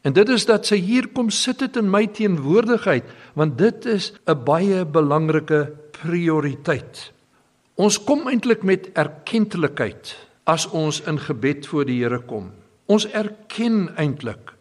En 0.08 0.16
dit 0.16 0.30
is 0.32 0.46
dat 0.48 0.64
sy 0.70 0.78
hier 0.80 1.10
kom 1.12 1.28
sit 1.34 1.60
het 1.66 1.76
in 1.76 1.90
my 1.92 2.06
teenwoordigheid, 2.08 3.04
want 3.36 3.58
dit 3.60 3.86
is 3.92 4.14
'n 4.24 4.40
baie 4.46 4.86
belangrike 4.86 5.74
prioriteit. 5.92 7.12
Ons 7.76 8.00
kom 8.04 8.28
eintlik 8.28 8.64
met 8.64 8.90
erkentelikheid 8.94 10.16
as 10.46 10.68
ons 10.72 11.02
in 11.02 11.20
gebed 11.20 11.68
voor 11.68 11.86
die 11.86 12.00
Here 12.04 12.20
kom. 12.20 12.52
Ons 12.86 13.08
erken 13.12 13.90
eintlik 13.98 14.54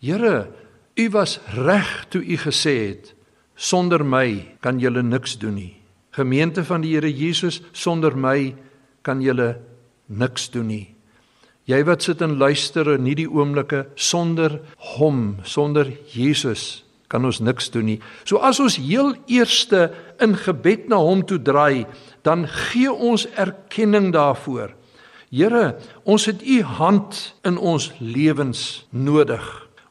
Here, 0.00 0.48
U 0.96 1.10
was 1.10 1.40
reg 1.54 2.06
toe 2.08 2.22
U 2.24 2.36
gesê 2.36 2.88
het 2.88 3.14
sonder 3.54 4.04
my 4.04 4.56
kan 4.60 4.78
julle 4.78 5.02
niks 5.02 5.38
doen 5.38 5.54
nie. 5.54 5.76
Gemeente 6.10 6.64
van 6.64 6.80
die 6.80 6.94
Here 6.94 7.12
Jesus, 7.12 7.62
sonder 7.72 8.16
my 8.16 8.54
kan 9.02 9.20
julle 9.20 9.60
niks 10.06 10.50
doen 10.50 10.66
nie. 10.66 10.95
Jy 11.66 11.80
wat 11.82 12.04
sit 12.06 12.20
en 12.22 12.36
luister 12.38 12.92
in 12.92 13.08
hierdie 13.08 13.26
oomblikke 13.26 13.88
sonder 13.98 14.60
hom, 14.94 15.40
sonder 15.42 15.88
Jesus 16.12 16.84
kan 17.10 17.26
ons 17.26 17.40
niks 17.42 17.70
doen 17.74 17.86
nie. 17.86 18.00
So 18.26 18.38
as 18.42 18.60
ons 18.62 18.78
heel 18.78 19.14
eerste 19.30 19.88
in 20.22 20.36
gebed 20.38 20.88
na 20.90 20.98
hom 21.02 21.24
toe 21.26 21.38
draai, 21.42 21.86
dan 22.26 22.46
gee 22.70 22.90
ons 22.90 23.26
erkenning 23.38 24.12
daarvoor. 24.14 24.74
Here, 25.30 25.76
ons 26.06 26.26
het 26.30 26.42
u 26.42 26.60
hand 26.62 27.34
in 27.46 27.58
ons 27.58 27.90
lewens 27.98 28.86
nodig. 28.90 29.42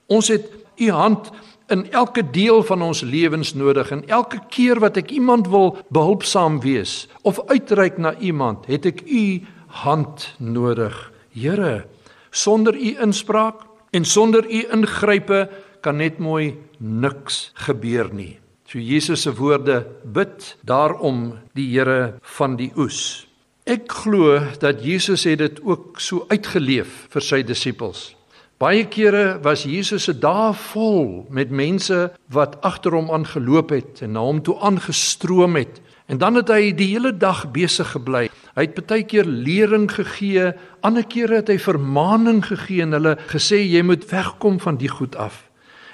Ons 0.07 0.31
het 0.31 0.47
u 0.79 0.89
hand 0.91 1.31
in 1.71 1.85
elke 1.91 2.23
deel 2.23 2.63
van 2.63 2.81
ons 2.85 3.01
lewens 3.01 3.53
nodig 3.57 3.91
en 3.91 4.05
elke 4.07 4.39
keer 4.53 4.79
wat 4.79 4.99
ek 5.01 5.11
iemand 5.11 5.49
wil 5.51 5.73
behulpsaam 5.89 6.61
wees 6.63 7.05
of 7.23 7.41
uitreik 7.49 7.97
na 7.97 8.13
iemand, 8.19 8.67
het 8.69 8.85
ek 8.85 9.03
u 9.07 9.41
hand 9.83 10.29
nodig. 10.39 10.95
Here, 11.36 11.86
sonder 12.32 12.76
u 12.76 12.95
inspraak 13.04 13.65
en 13.91 14.06
sonder 14.06 14.45
u 14.48 14.63
ingrype 14.71 15.45
kan 15.84 16.00
net 16.00 16.17
mooi 16.19 16.56
niks 16.80 17.52
gebeur 17.67 18.10
nie. 18.13 18.39
So 18.65 18.80
Jesus 18.80 19.21
se 19.21 19.34
woorde 19.36 19.84
bid 20.04 20.56
daarom 20.65 21.38
die 21.54 21.67
Here 21.76 22.15
van 22.38 22.56
die 22.58 22.71
oes. 22.76 23.28
Ek 23.65 23.89
glo 23.91 24.39
dat 24.62 24.84
Jesus 24.86 25.26
het 25.26 25.39
dit 25.41 25.60
ook 25.63 26.00
so 26.02 26.26
uitgeleef 26.30 27.06
vir 27.13 27.24
sy 27.26 27.41
disippels. 27.45 28.13
Baie 28.62 28.86
kere 28.88 29.39
was 29.43 29.65
Jesus 29.67 30.06
se 30.08 30.13
dae 30.15 30.54
vol 30.71 31.26
met 31.34 31.52
mense 31.52 31.98
wat 32.32 32.56
agter 32.63 32.95
hom 32.95 33.10
aangeloop 33.12 33.74
het 33.76 34.04
en 34.06 34.15
na 34.15 34.24
hom 34.24 34.39
toe 34.45 34.56
aangestroom 34.63 35.58
het. 35.60 35.82
En 36.06 36.18
dan 36.18 36.36
het 36.38 36.52
hy 36.54 36.70
die 36.78 36.91
hele 36.94 37.12
dag 37.18 37.48
besig 37.52 37.91
gebly. 37.96 38.28
Hy 38.56 38.68
het 38.68 38.78
baie 38.78 39.04
keer 39.04 39.26
lering 39.26 39.89
gegee, 39.91 40.52
ander 40.86 41.06
kere 41.10 41.41
het 41.41 41.50
hy 41.50 41.58
vermaaning 41.60 42.44
gegee 42.46 42.86
en 42.86 42.94
hulle 42.94 43.15
gesê 43.32 43.63
jy 43.63 43.82
moet 43.84 44.06
wegkom 44.12 44.60
van 44.62 44.78
die 44.78 44.91
goed 44.91 45.18
af. 45.18 45.44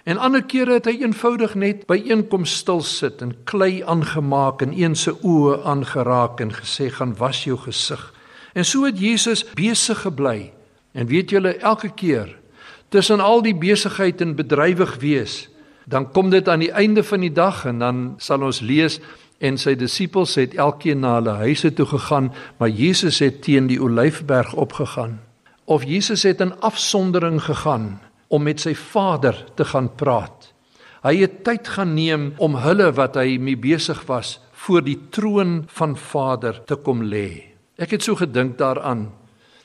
En 0.03 0.17
ander 0.17 0.43
kere 0.43 0.79
het 0.79 0.89
hy 0.89 0.97
eenvoudig 1.03 1.53
net 1.55 1.85
by 1.87 1.99
einkom 2.09 2.45
stil 2.49 2.81
sit 2.83 3.21
en 3.21 3.35
klei 3.45 3.83
aangemaak 3.85 4.63
en 4.65 4.73
een 4.75 4.97
se 4.97 5.13
oë 5.13 5.61
aangeraak 5.69 6.41
en 6.41 6.53
gesê 6.57 6.89
gaan 6.91 7.13
was 7.19 7.43
jou 7.45 7.57
gesig. 7.61 8.01
En 8.53 8.65
so 8.65 8.83
het 8.85 8.99
Jesus 8.99 9.45
besig 9.55 10.01
gebly. 10.03 10.51
En 10.91 11.07
weet 11.07 11.29
julle 11.31 11.55
elke 11.61 11.89
keer 11.95 12.35
tussen 12.91 13.21
al 13.23 13.39
die 13.41 13.55
besigheid 13.55 14.19
en 14.21 14.35
bedrywig 14.35 14.97
wees, 14.99 15.47
dan 15.87 16.09
kom 16.11 16.29
dit 16.29 16.49
aan 16.49 16.59
die 16.59 16.73
einde 16.75 17.03
van 17.07 17.23
die 17.23 17.31
dag 17.31 17.63
en 17.65 17.79
dan 17.79 18.01
sal 18.19 18.43
ons 18.43 18.59
lees 18.59 18.99
en 19.41 19.57
sy 19.57 19.73
disippels 19.75 20.35
het 20.37 20.53
elkeen 20.59 21.01
na 21.01 21.15
hulle 21.17 21.33
huise 21.41 21.71
toe 21.73 21.87
gegaan, 21.89 22.29
maar 22.57 22.69
Jesus 22.69 23.19
het 23.23 23.41
teen 23.45 23.67
die 23.67 23.81
Olyfberg 23.81 24.53
opgegaan. 24.53 25.19
Of 25.65 25.83
Jesus 25.87 26.23
het 26.23 26.41
in 26.41 26.53
afsondering 26.61 27.41
gegaan 27.43 27.99
om 28.31 28.45
met 28.45 28.61
sy 28.61 28.75
Vader 28.77 29.35
te 29.55 29.65
gaan 29.65 29.89
praat. 29.95 30.51
Hy 31.01 31.15
het 31.23 31.41
tyd 31.43 31.67
gaan 31.67 31.95
neem 31.97 32.31
om 32.37 32.59
hulle 32.61 32.91
wat 32.95 33.17
hy 33.17 33.39
mee 33.41 33.57
besig 33.57 34.03
was 34.07 34.37
voor 34.65 34.85
die 34.85 34.99
troon 35.09 35.63
van 35.73 35.97
Vader 35.97 36.61
te 36.69 36.77
kom 36.77 37.01
lê. 37.03 37.49
Ek 37.81 37.97
het 37.97 38.05
so 38.05 38.15
gedink 38.15 38.59
daaraan. 38.61 39.09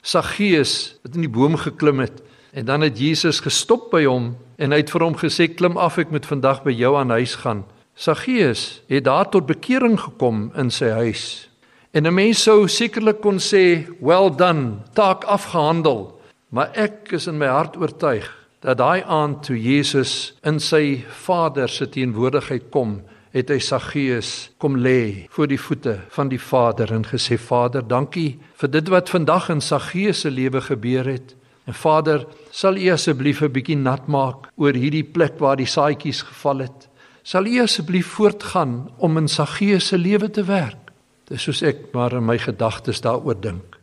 Saggeus 0.00 0.96
het 1.04 1.14
in 1.18 1.26
die 1.26 1.32
boom 1.32 1.58
geklim 1.60 2.00
het 2.00 2.24
En 2.56 2.64
dan 2.64 2.80
het 2.80 2.98
Jesus 2.98 3.40
gestop 3.44 3.90
by 3.92 4.06
hom 4.08 4.30
en 4.56 4.72
hy 4.72 4.78
het 4.80 4.88
vir 4.88 5.02
hom 5.04 5.16
gesê 5.20 5.44
klim 5.52 5.74
af 5.76 5.98
ek 6.00 6.12
moet 6.14 6.24
vandag 6.24 6.62
by 6.64 6.72
jou 6.72 6.94
aan 6.96 7.12
huis 7.12 7.34
gaan. 7.42 7.66
Saggeus 7.96 8.82
het 8.92 9.04
daar 9.04 9.28
tot 9.32 9.46
bekering 9.48 9.96
gekom 9.96 10.50
in 10.54 10.68
sy 10.70 10.90
huis. 10.92 11.48
En 11.96 12.06
'n 12.06 12.14
mens 12.14 12.42
sou 12.42 12.68
sekerlik 12.68 13.20
kon 13.20 13.38
sê, 13.38 13.88
"Well 14.00 14.30
done, 14.36 14.76
taak 14.92 15.24
afgehandel." 15.24 16.20
Maar 16.48 16.70
ek 16.74 17.12
is 17.12 17.26
in 17.26 17.38
my 17.38 17.46
hart 17.46 17.76
oortuig 17.76 18.46
dat 18.60 18.76
daai 18.76 19.02
aand 19.02 19.42
toe 19.42 19.56
Jesus 19.62 20.34
in 20.42 20.60
sy 20.60 21.04
Vader 21.08 21.68
se 21.68 21.88
teenwoordigheid 21.88 22.70
kom, 22.70 23.02
het 23.30 23.48
hy 23.48 23.58
Saggeus 23.58 24.50
kom 24.58 24.76
lê 24.76 25.26
voor 25.30 25.46
die 25.46 25.60
voete 25.60 25.98
van 26.08 26.28
die 26.28 26.40
Vader 26.40 26.92
en 26.92 27.04
gesê, 27.04 27.38
"Vader, 27.38 27.88
dankie 27.88 28.38
vir 28.54 28.70
dit 28.70 28.88
wat 28.88 29.08
vandag 29.08 29.48
in 29.48 29.60
Saggeus 29.60 30.20
se 30.20 30.30
lewe 30.30 30.60
gebeur 30.60 31.04
het." 31.04 31.34
En 31.66 31.74
Vader, 31.74 32.26
sal 32.50 32.76
U 32.76 32.90
asseblief 32.90 33.42
'n 33.42 33.52
bietjie 33.52 33.76
nat 33.76 34.06
maak 34.06 34.36
oor 34.56 34.72
hierdie 34.72 35.04
plek 35.04 35.38
waar 35.38 35.56
die 35.56 35.66
saadjies 35.66 36.22
geval 36.22 36.58
het. 36.58 36.85
Sal 37.26 37.48
U 37.50 37.56
asseblief 37.58 38.06
voortgaan 38.14 38.84
om 39.02 39.16
in 39.18 39.26
Saggeus 39.28 39.88
se 39.90 39.98
lewe 39.98 40.28
te 40.30 40.44
werk. 40.46 40.92
Dis 41.26 41.42
soos 41.42 41.58
ek 41.66 41.88
maar 41.90 42.12
in 42.14 42.22
my 42.22 42.36
gedagtes 42.38 43.00
daaroor 43.02 43.34
dink. 43.42 43.80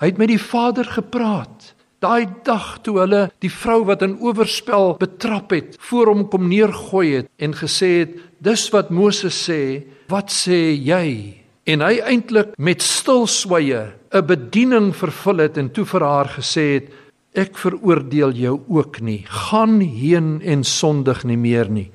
Hy 0.00 0.08
het 0.08 0.20
met 0.22 0.30
die 0.32 0.40
Vader 0.40 0.88
gepraat. 0.88 1.74
Daai 2.00 2.24
dag 2.46 2.78
toe 2.86 2.94
hulle 3.02 3.20
die 3.44 3.50
vrou 3.52 3.82
wat 3.90 4.00
in 4.06 4.14
oorspel 4.24 4.94
betrap 4.96 5.52
het, 5.52 5.76
voor 5.90 6.08
hom 6.08 6.22
kom 6.32 6.46
neergooi 6.48 7.10
het 7.18 7.28
en 7.36 7.52
gesê 7.58 7.90
het: 7.98 8.14
"Dis 8.40 8.64
wat 8.72 8.88
Moses 8.88 9.42
sê, 9.44 9.84
wat 10.08 10.32
sê 10.32 10.72
jy?" 10.72 11.36
En 11.68 11.84
hy 11.84 12.00
eintlik 12.00 12.56
met 12.56 12.80
stil 12.80 13.26
sweye 13.26 13.92
'n 13.92 14.24
bediening 14.24 14.96
vervul 14.96 15.44
het 15.44 15.58
en 15.58 15.68
toe 15.68 15.84
vir 15.84 16.00
haar 16.00 16.32
gesê 16.40 16.80
het: 16.80 16.88
Ek 17.34 17.58
veroordeel 17.58 18.32
jou 18.32 18.60
ook 18.68 19.00
nie. 19.00 19.26
Gaan 19.28 19.80
heen 19.80 20.40
en 20.40 20.64
sondig 20.64 21.24
nie 21.24 21.36
meer 21.36 21.68
nie. 21.68 21.90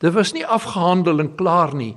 Dit 0.00 0.14
was 0.16 0.32
nie 0.32 0.46
afgehandel 0.46 1.20
en 1.20 1.34
klaar 1.36 1.74
nie. 1.76 1.92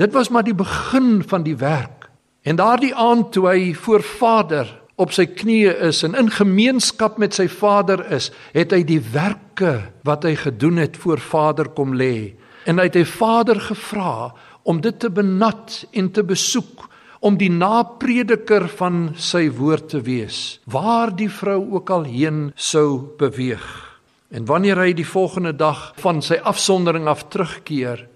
Dit 0.00 0.14
was 0.16 0.30
maar 0.32 0.46
die 0.46 0.56
begin 0.56 1.22
van 1.28 1.44
die 1.44 1.56
werk. 1.60 2.08
En 2.42 2.56
daardie 2.56 2.94
aand 2.94 3.32
toe 3.32 3.46
hy 3.48 3.74
voor 3.76 4.02
Vader 4.02 4.70
op 5.00 5.12
sy 5.12 5.26
knieë 5.26 5.74
is 5.88 6.02
en 6.06 6.14
in 6.16 6.30
gemeenskap 6.30 7.18
met 7.18 7.34
sy 7.34 7.48
Vader 7.50 8.04
is, 8.14 8.30
het 8.54 8.72
hy 8.72 8.82
die 8.86 9.00
werke 9.12 9.90
wat 10.06 10.24
hy 10.24 10.36
gedoen 10.38 10.78
het 10.80 10.96
voor 11.02 11.20
Vader 11.20 11.68
kom 11.76 11.96
lê. 11.98 12.34
En 12.64 12.78
hy 12.78 12.88
het 12.88 12.98
hy 13.00 13.04
Vader 13.08 13.60
gevra 13.60 14.32
om 14.64 14.80
dit 14.80 14.96
te 15.00 15.10
benat 15.12 15.82
en 15.92 16.12
te 16.14 16.24
besoek 16.24 16.88
om 17.24 17.36
die 17.40 17.50
naprediker 17.52 18.68
van 18.78 19.10
sy 19.16 19.48
woord 19.52 19.90
te 19.94 20.00
wees 20.04 20.60
waar 20.68 21.12
die 21.16 21.30
vrou 21.32 21.60
ook 21.76 21.90
al 21.92 22.08
heen 22.08 22.46
sou 22.56 23.16
beweeg 23.20 23.93
en 24.30 24.46
wanneer 24.48 24.80
hy 24.80 24.92
die 24.96 25.06
volgende 25.06 25.54
dag 25.56 25.92
van 26.00 26.22
sy 26.22 26.38
afsondering 26.42 27.08
af 27.10 27.28
terugkeer 27.28 28.06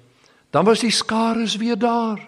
dan 0.50 0.64
was 0.64 0.84
die 0.84 0.94
skare 0.94 1.46
weer 1.58 1.78
daar 1.78 2.20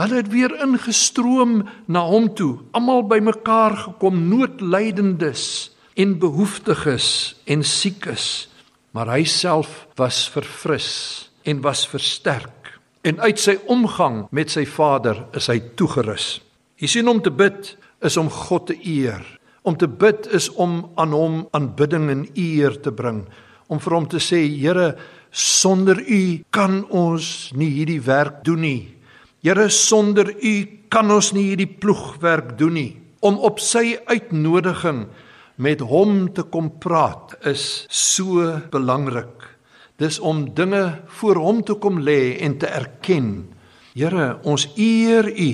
hulle 0.00 0.22
het 0.22 0.30
weer 0.32 0.54
ingestroom 0.62 1.60
na 1.86 2.06
hom 2.06 2.30
toe 2.34 2.58
almal 2.72 3.04
bymekaar 3.06 3.76
gekom 3.86 4.28
noodlydendes 4.28 5.74
en 5.94 6.18
behoeftiges 6.18 7.36
en 7.44 7.62
siekes 7.66 8.48
maar 8.96 9.12
hy 9.12 9.24
self 9.24 9.86
was 10.00 10.24
verfris 10.32 10.90
en 11.44 11.60
was 11.62 11.86
versterk 11.88 12.60
en 13.02 13.20
uit 13.20 13.40
sy 13.40 13.56
omgang 13.72 14.24
met 14.34 14.52
sy 14.52 14.66
Vader 14.68 15.24
is 15.36 15.48
hy 15.48 15.58
toegerus. 15.78 16.40
Jy 16.80 16.88
sien 16.96 17.08
om 17.08 17.20
te 17.22 17.32
bid 17.32 17.74
is 18.04 18.16
om 18.20 18.28
God 18.32 18.70
te 18.70 18.76
eer. 18.76 19.22
Om 19.62 19.76
te 19.76 19.88
bid 19.88 20.26
is 20.32 20.48
om 20.56 20.90
aan 20.96 21.12
hom 21.12 21.40
aanbidding 21.56 22.08
en 22.10 22.26
eer 22.34 22.78
te 22.80 22.92
bring, 22.92 23.24
om 23.68 23.80
vir 23.80 23.94
hom 23.94 24.06
te 24.08 24.20
sê 24.22 24.40
Here, 24.48 24.94
sonder 25.30 26.00
U 26.00 26.22
kan 26.50 26.82
ons 26.90 27.50
nie 27.54 27.70
hierdie 27.76 28.00
werk 28.02 28.40
doen 28.44 28.64
nie. 28.64 28.82
Here, 29.44 29.68
sonder 29.70 30.32
U 30.32 30.54
kan 30.90 31.10
ons 31.12 31.30
nie 31.36 31.50
hierdie 31.52 31.70
ploegwerk 31.80 32.56
doen 32.58 32.74
nie. 32.76 32.90
Om 33.20 33.38
op 33.44 33.60
sy 33.60 33.98
uitnodiging 34.08 35.04
met 35.60 35.82
hom 35.84 36.30
te 36.32 36.46
kom 36.48 36.72
praat 36.80 37.36
is 37.46 37.84
so 37.92 38.56
belangrik. 38.72 39.44
Dis 40.00 40.16
om 40.18 40.46
dinge 40.56 41.02
voor 41.20 41.36
hom 41.36 41.60
te 41.62 41.76
kom 41.76 42.00
lê 42.00 42.38
en 42.40 42.56
te 42.58 42.66
erken. 42.66 43.50
Here, 43.92 44.38
ons 44.48 44.64
eer 44.80 45.28
U. 45.28 45.50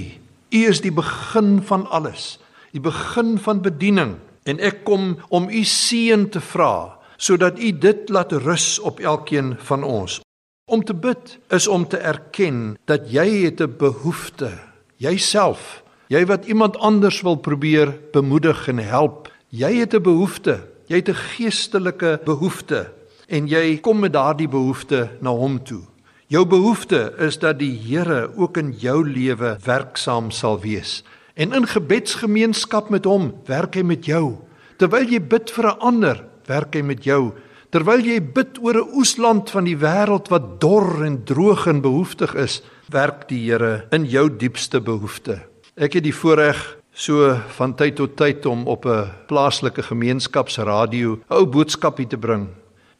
U 0.55 0.61
is 0.71 0.81
die 0.85 0.95
begin 0.95 1.59
van 1.66 1.88
alles, 1.90 2.37
die 2.77 2.85
begin 2.85 3.39
van 3.41 3.62
bediening 3.65 4.19
en 4.47 4.61
ek 4.61 4.85
kom 4.85 5.17
om 5.33 5.49
U 5.49 5.62
seën 5.65 6.29
te 6.33 6.43
vra 6.53 6.97
sodat 7.17 7.57
U 7.57 7.71
dit 7.73 8.11
laat 8.12 8.35
rus 8.45 8.77
op 8.85 9.01
elkeen 9.01 9.55
van 9.65 9.85
ons. 9.85 10.21
Om 10.69 10.83
te 10.85 10.93
bid 10.93 11.39
is 11.55 11.69
om 11.71 11.87
te 11.89 11.97
erken 11.97 12.77
dat 12.85 13.09
jy 13.09 13.47
het 13.49 13.62
'n 13.62 13.77
behoefte, 13.79 14.51
jouself, 14.97 15.83
jy 16.09 16.27
wat 16.27 16.45
iemand 16.45 16.77
anders 16.77 17.23
wil 17.23 17.37
probeer 17.37 17.97
bemoedig 18.12 18.69
en 18.69 18.79
help. 18.79 19.33
Jy 19.49 19.73
het 19.81 19.95
'n 19.95 20.03
behoefte, 20.03 20.61
jy 20.87 20.97
het 20.97 21.09
'n 21.09 21.15
geestelike 21.15 22.21
behoefte 22.25 22.93
en 23.29 23.49
jy 23.49 23.79
kom 23.81 24.01
met 24.01 24.12
daardie 24.12 24.49
behoefte 24.49 25.11
na 25.21 25.31
hom 25.31 25.65
toe. 25.65 25.83
Jou 26.27 26.45
behoefte 26.45 27.15
is 27.19 27.39
dat 27.39 27.59
die 27.59 27.79
Here 27.79 28.31
ook 28.37 28.57
in 28.57 28.73
jou 28.73 29.09
lewe 29.09 29.57
werksaam 29.65 30.31
sal 30.31 30.61
wees. 30.61 31.05
En 31.37 31.53
in 31.53 31.66
gebedsgemeenskap 31.68 32.88
met 32.88 33.05
hom 33.05 33.29
werk 33.44 33.77
hy 33.77 33.83
met 33.85 34.07
jou. 34.09 34.38
Terwyl 34.81 35.05
jy 35.05 35.20
bid 35.20 35.51
vir 35.53 35.68
'n 35.68 35.81
ander, 35.81 36.25
werk 36.49 36.75
hy 36.75 36.83
met 36.83 37.05
jou. 37.05 37.33
Terwyl 37.70 38.01
jy 38.01 38.20
bid 38.20 38.59
oor 38.62 38.77
'n 38.81 38.96
oesland 38.96 39.51
van 39.51 39.64
die 39.64 39.77
wêreld 39.77 40.29
wat 40.29 40.61
dor 40.61 41.05
en 41.05 41.25
droog 41.25 41.66
en 41.66 41.81
behoeftig 41.81 42.35
is, 42.35 42.62
werk 42.88 43.29
die 43.29 43.51
Here 43.51 43.87
in 43.92 44.05
jou 44.05 44.31
diepste 44.31 44.81
behoefte. 44.81 45.42
Ek 45.77 45.92
het 45.92 46.05
die 46.05 46.14
voorreg 46.14 46.77
so 46.92 47.35
van 47.59 47.75
tyd 47.75 47.96
tot 47.96 48.16
tyd 48.16 48.46
om 48.46 48.66
op 48.66 48.87
'n 48.87 49.11
plaaslike 49.29 49.83
gemeenskapsradio 49.83 51.12
'n 51.12 51.22
ou 51.29 51.44
boodskapie 51.46 52.07
te 52.07 52.16
bring 52.16 52.49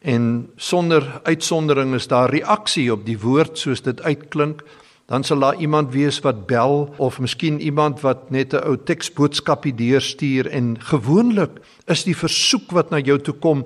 en 0.01 0.49
sonder 0.55 1.21
uitsondering 1.23 1.95
is 1.95 2.07
daar 2.07 2.29
reaksie 2.29 2.91
op 2.91 3.05
die 3.05 3.17
woord 3.17 3.57
soos 3.57 3.81
dit 3.81 4.01
uitklink 4.01 4.63
dan 5.07 5.23
sal 5.23 5.39
daar 5.39 5.55
iemand 5.55 5.93
wees 5.95 6.19
wat 6.19 6.45
bel 6.47 6.93
of 6.97 7.19
miskien 7.23 7.59
iemand 7.63 8.01
wat 8.03 8.29
net 8.31 8.53
'n 8.53 8.63
ou 8.67 8.75
teksboodskapie 8.77 9.75
deurstuur 9.75 10.47
en 10.47 10.75
gewoonlik 10.79 11.59
is 11.87 12.03
die 12.03 12.15
versoek 12.15 12.71
wat 12.71 12.91
na 12.91 12.99
jou 12.99 13.17
toe 13.19 13.33
kom 13.33 13.65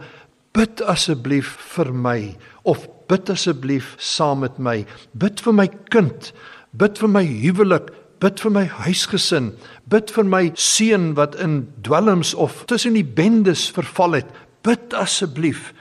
bid 0.53 0.81
asseblief 0.81 1.55
vir 1.75 1.93
my 1.93 2.35
of 2.63 2.87
bid 3.11 3.29
asseblief 3.29 3.95
saam 3.97 4.45
met 4.45 4.59
my. 4.59 4.85
Bid 5.17 5.41
vir 5.43 5.55
my 5.55 5.67
kind. 5.93 6.31
Bid 6.71 6.99
vir 7.01 7.11
my 7.11 7.25
huwelik. 7.25 7.91
Bid 8.21 8.39
vir 8.39 8.53
my 8.53 8.65
huisgesin. 8.85 9.51
Bid 9.89 10.13
vir 10.15 10.27
my 10.29 10.43
seun 10.55 11.15
wat 11.17 11.35
in 11.41 11.65
dwelms 11.83 12.33
of 12.33 12.63
tussen 12.69 12.95
die 12.95 13.07
bendes 13.07 13.69
verval 13.73 14.21
het. 14.21 14.29
Bid 14.63 14.93
asseblief. 14.93 15.73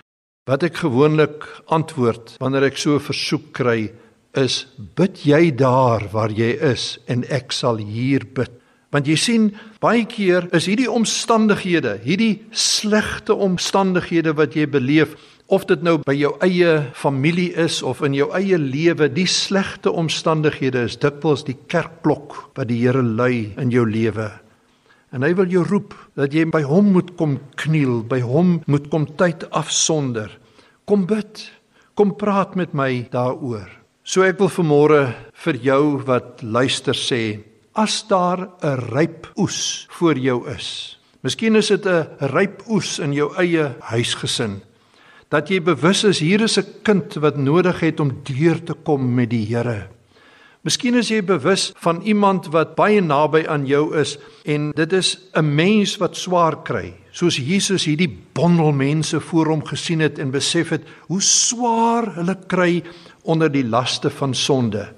Wat 0.48 0.64
ek 0.66 0.80
gewoonlik 0.82 1.44
antwoord 1.70 2.38
wanneer 2.40 2.70
ek 2.70 2.78
so 2.80 2.96
'n 2.96 3.06
versoek 3.10 3.52
kry 3.52 3.92
is 4.38 4.66
bid 4.96 5.24
jy 5.26 5.50
daar 5.58 6.06
waar 6.12 6.30
jy 6.30 6.52
is 6.72 6.98
en 7.10 7.24
ek 7.30 7.52
sal 7.52 7.80
hier 7.82 8.26
bid. 8.34 8.52
Want 8.90 9.06
jy 9.06 9.16
sien 9.18 9.44
baie 9.82 10.02
keer 10.10 10.48
is 10.56 10.66
hierdie 10.66 10.90
omstandighede, 10.90 12.00
hierdie 12.02 12.42
slegte 12.50 13.36
omstandighede 13.38 14.34
wat 14.38 14.56
jy 14.58 14.66
beleef, 14.66 15.14
of 15.50 15.66
dit 15.66 15.82
nou 15.82 15.96
by 16.06 16.14
jou 16.14 16.30
eie 16.46 16.76
familie 16.94 17.50
is 17.58 17.80
of 17.86 18.02
in 18.06 18.14
jou 18.14 18.28
eie 18.38 18.58
lewe, 18.58 19.08
die 19.10 19.26
slegte 19.30 19.90
omstandighede 19.90 20.84
is 20.86 20.98
dikwels 21.02 21.42
die 21.46 21.58
kerkklok 21.70 22.36
wat 22.58 22.70
die 22.70 22.78
Here 22.82 23.02
lui 23.02 23.50
in 23.58 23.74
jou 23.74 23.86
lewe. 23.86 24.30
En 25.10 25.26
hy 25.26 25.32
wil 25.38 25.50
jou 25.50 25.64
roep 25.66 25.96
dat 26.18 26.34
jy 26.34 26.46
by 26.50 26.62
hom 26.66 26.92
moet 26.94 27.16
kom 27.18 27.40
kniel, 27.58 28.02
by 28.06 28.20
hom 28.22 28.60
moet 28.70 28.86
kom 28.92 29.08
tyd 29.18 29.48
afsonder. 29.50 30.30
Kom 30.86 31.06
bid. 31.10 31.48
Kom 31.98 32.14
praat 32.18 32.54
met 32.56 32.74
my 32.74 32.92
daaroor. 33.10 33.79
So 34.10 34.24
ek 34.26 34.40
wil 34.42 34.48
vanmôre 34.50 35.00
vir 35.44 35.56
jou 35.62 35.82
wat 36.02 36.40
luister 36.42 36.98
sê, 36.98 37.44
as 37.78 38.02
daar 38.10 38.40
'n 38.58 38.90
ryp 38.90 39.28
oes 39.38 39.86
voor 39.86 40.18
jou 40.18 40.50
is. 40.50 40.98
Miskien 41.22 41.54
is 41.54 41.68
dit 41.68 41.86
'n 41.86 42.08
ryp 42.18 42.66
oes 42.66 42.98
in 42.98 43.12
jou 43.12 43.30
eie 43.38 43.76
huisgesin. 43.80 44.62
Dat 45.30 45.48
jy 45.48 45.60
bewus 45.60 46.02
is 46.02 46.18
hier 46.18 46.40
is 46.42 46.58
'n 46.58 46.82
kind 46.82 47.14
wat 47.22 47.36
nodig 47.36 47.80
het 47.80 48.00
om 48.00 48.18
deur 48.24 48.58
te 48.64 48.74
kom 48.74 49.14
met 49.14 49.30
die 49.30 49.46
Here. 49.46 49.88
Miskien 50.60 50.94
is 50.94 51.08
jy 51.08 51.22
bewus 51.22 51.70
van 51.76 52.02
iemand 52.02 52.50
wat 52.52 52.74
baie 52.76 53.00
naby 53.00 53.46
aan 53.48 53.62
jou 53.64 53.96
is 53.96 54.18
en 54.44 54.72
dit 54.76 54.92
is 54.92 55.18
'n 55.34 55.54
mens 55.54 55.96
wat 55.96 56.16
swaar 56.16 56.62
kry. 56.62 56.92
Soos 57.12 57.36
Jesus 57.36 57.84
hierdie 57.84 58.18
bondel 58.32 58.72
mense 58.72 59.20
voor 59.20 59.46
hom 59.46 59.64
gesien 59.64 60.00
het 60.00 60.18
en 60.18 60.30
besef 60.30 60.68
het 60.68 60.82
hoe 61.08 61.20
swaar 61.22 62.14
hulle 62.14 62.36
kry 62.46 62.82
onder 63.24 63.50
die 63.52 63.64
laste 63.64 64.10
van 64.10 64.34
sonde. 64.34 64.88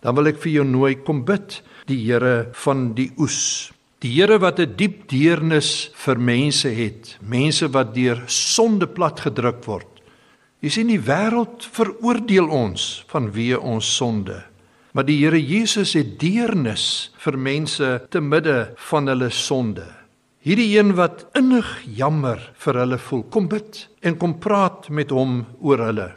Dan 0.00 0.14
wil 0.14 0.30
ek 0.30 0.40
vir 0.42 0.52
jou 0.60 0.64
nooi 0.64 0.94
kom 1.02 1.24
bid 1.26 1.60
die 1.90 1.98
Here 2.04 2.48
van 2.64 2.92
die 2.94 3.10
oes. 3.18 3.70
Die 4.04 4.12
Here 4.12 4.38
wat 4.38 4.60
'n 4.60 4.76
diep 4.76 5.08
deernis 5.08 5.90
vir 5.94 6.18
mense 6.18 6.68
het, 6.68 7.18
mense 7.20 7.68
wat 7.68 7.94
deur 7.94 8.22
sonde 8.26 8.86
plat 8.86 9.20
gedruk 9.20 9.64
word. 9.64 9.88
Jy 10.60 10.70
sien 10.70 10.88
die 10.88 11.00
wêreld 11.00 11.62
veroordeel 11.62 12.48
ons 12.48 13.04
vanweë 13.08 13.58
ons 13.60 13.96
sonde. 13.96 14.44
Maar 14.92 15.04
die 15.04 15.18
Here 15.20 15.40
Jesus 15.40 15.92
het 15.92 16.18
deernis 16.18 17.10
vir 17.18 17.36
mense 17.36 18.06
te 18.10 18.20
midde 18.20 18.72
van 18.76 19.06
hulle 19.06 19.30
sonde. 19.30 19.84
Hierdie 20.40 20.78
een 20.78 20.94
wat 20.94 21.26
innig 21.34 21.66
jammer 21.98 22.38
vir 22.54 22.74
hulle 22.78 22.98
voel, 22.98 23.22
kom 23.34 23.48
bid 23.48 23.88
en 24.00 24.16
kom 24.16 24.38
praat 24.38 24.88
met 24.88 25.10
hom 25.10 25.40
oor 25.58 25.82
hulle. 25.88 26.12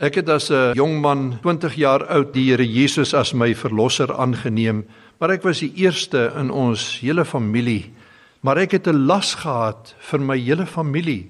Ek 0.00 0.14
het 0.16 0.30
as 0.32 0.48
'n 0.48 0.72
jong 0.74 1.00
man, 1.00 1.38
20 1.42 1.74
jaar 1.74 2.06
oud, 2.06 2.32
die 2.32 2.48
Here 2.48 2.64
Jesus 2.64 3.12
as 3.14 3.34
my 3.34 3.54
verlosser 3.54 4.08
aangeneem, 4.08 4.86
maar 5.18 5.30
ek 5.30 5.42
was 5.42 5.60
die 5.60 5.72
eerste 5.76 6.32
in 6.38 6.50
ons 6.50 7.00
hele 7.00 7.24
familie. 7.24 7.92
Maar 8.40 8.58
ek 8.58 8.70
het 8.72 8.86
'n 8.88 9.06
las 9.06 9.34
gehad 9.34 9.94
vir 9.98 10.20
my 10.20 10.38
hele 10.38 10.66
familie. 10.66 11.28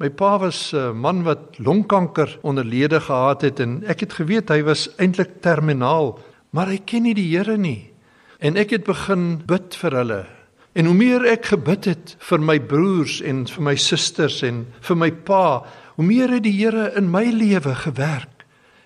My 0.00 0.10
pa 0.10 0.38
was 0.38 0.74
'n 0.74 0.96
man 0.96 1.22
wat 1.22 1.58
longkanker 1.58 2.38
onderlede 2.42 3.00
gehad 3.00 3.42
het 3.42 3.60
en 3.60 3.84
ek 3.86 4.00
het 4.00 4.12
geweet 4.12 4.48
hy 4.48 4.62
was 4.62 4.88
eintlik 4.98 5.40
terminaal, 5.40 6.18
maar 6.50 6.66
hy 6.66 6.78
ken 6.84 7.02
nie 7.02 7.14
die 7.14 7.36
Here 7.36 7.56
nie. 7.56 7.90
En 8.40 8.56
ek 8.56 8.70
het 8.70 8.84
begin 8.84 9.42
bid 9.46 9.76
vir 9.76 9.90
hulle 9.92 10.37
En 10.78 10.86
hoe 10.86 10.94
meer 10.94 11.24
ek 11.26 11.48
gebid 11.50 11.88
het 11.90 12.12
vir 12.22 12.38
my 12.38 12.54
broers 12.62 13.16
en 13.26 13.42
vir 13.50 13.64
my 13.66 13.74
susters 13.82 14.44
en 14.46 14.60
vir 14.86 14.98
my 15.00 15.08
pa, 15.26 15.64
hoe 15.96 16.06
meer 16.06 16.30
het 16.36 16.44
die 16.44 16.54
Here 16.54 16.92
in 16.98 17.08
my 17.10 17.24
lewe 17.34 17.74
gewerk. 17.74 18.44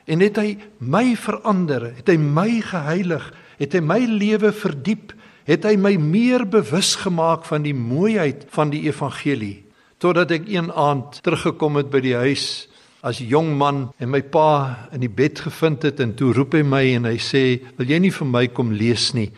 En 0.09 0.25
het 0.25 0.41
hy 0.41 0.55
my 0.81 1.13
verander, 1.21 1.91
het 1.99 2.09
hy 2.09 2.17
my 2.17 2.63
geheilig, 2.65 3.27
het 3.61 3.77
hy 3.77 3.83
my 3.85 4.01
lewe 4.09 4.55
verdiep, 4.57 5.13
het 5.45 5.69
hy 5.69 5.77
my 5.77 5.93
meer 6.01 6.47
bewus 6.49 6.95
gemaak 7.03 7.45
van 7.45 7.67
die 7.67 7.77
mooiheid 7.77 8.49
van 8.57 8.73
die 8.73 8.87
evangelie. 8.89 9.61
Totdat 10.01 10.33
ek 10.39 10.49
een 10.49 10.73
aand 10.73 11.21
teruggekom 11.21 11.77
het 11.83 11.93
by 11.93 12.01
die 12.03 12.17
huis 12.17 12.71
as 13.05 13.21
jong 13.21 13.53
man 13.59 13.89
en 14.01 14.15
my 14.15 14.23
pa 14.25 14.89
in 14.95 15.05
die 15.05 15.13
bed 15.13 15.45
gevind 15.45 15.85
het 15.85 16.01
en 16.01 16.17
toe 16.17 16.33
roep 16.33 16.57
hy 16.57 16.65
my 16.65 16.85
en 16.97 17.05
hy 17.11 17.19
sê, 17.19 17.61
"Wil 17.77 17.87
jy 17.87 17.99
nie 17.99 18.15
vir 18.15 18.27
my 18.27 18.47
kom 18.49 18.73
lees 18.73 19.13
nie?" 19.13 19.31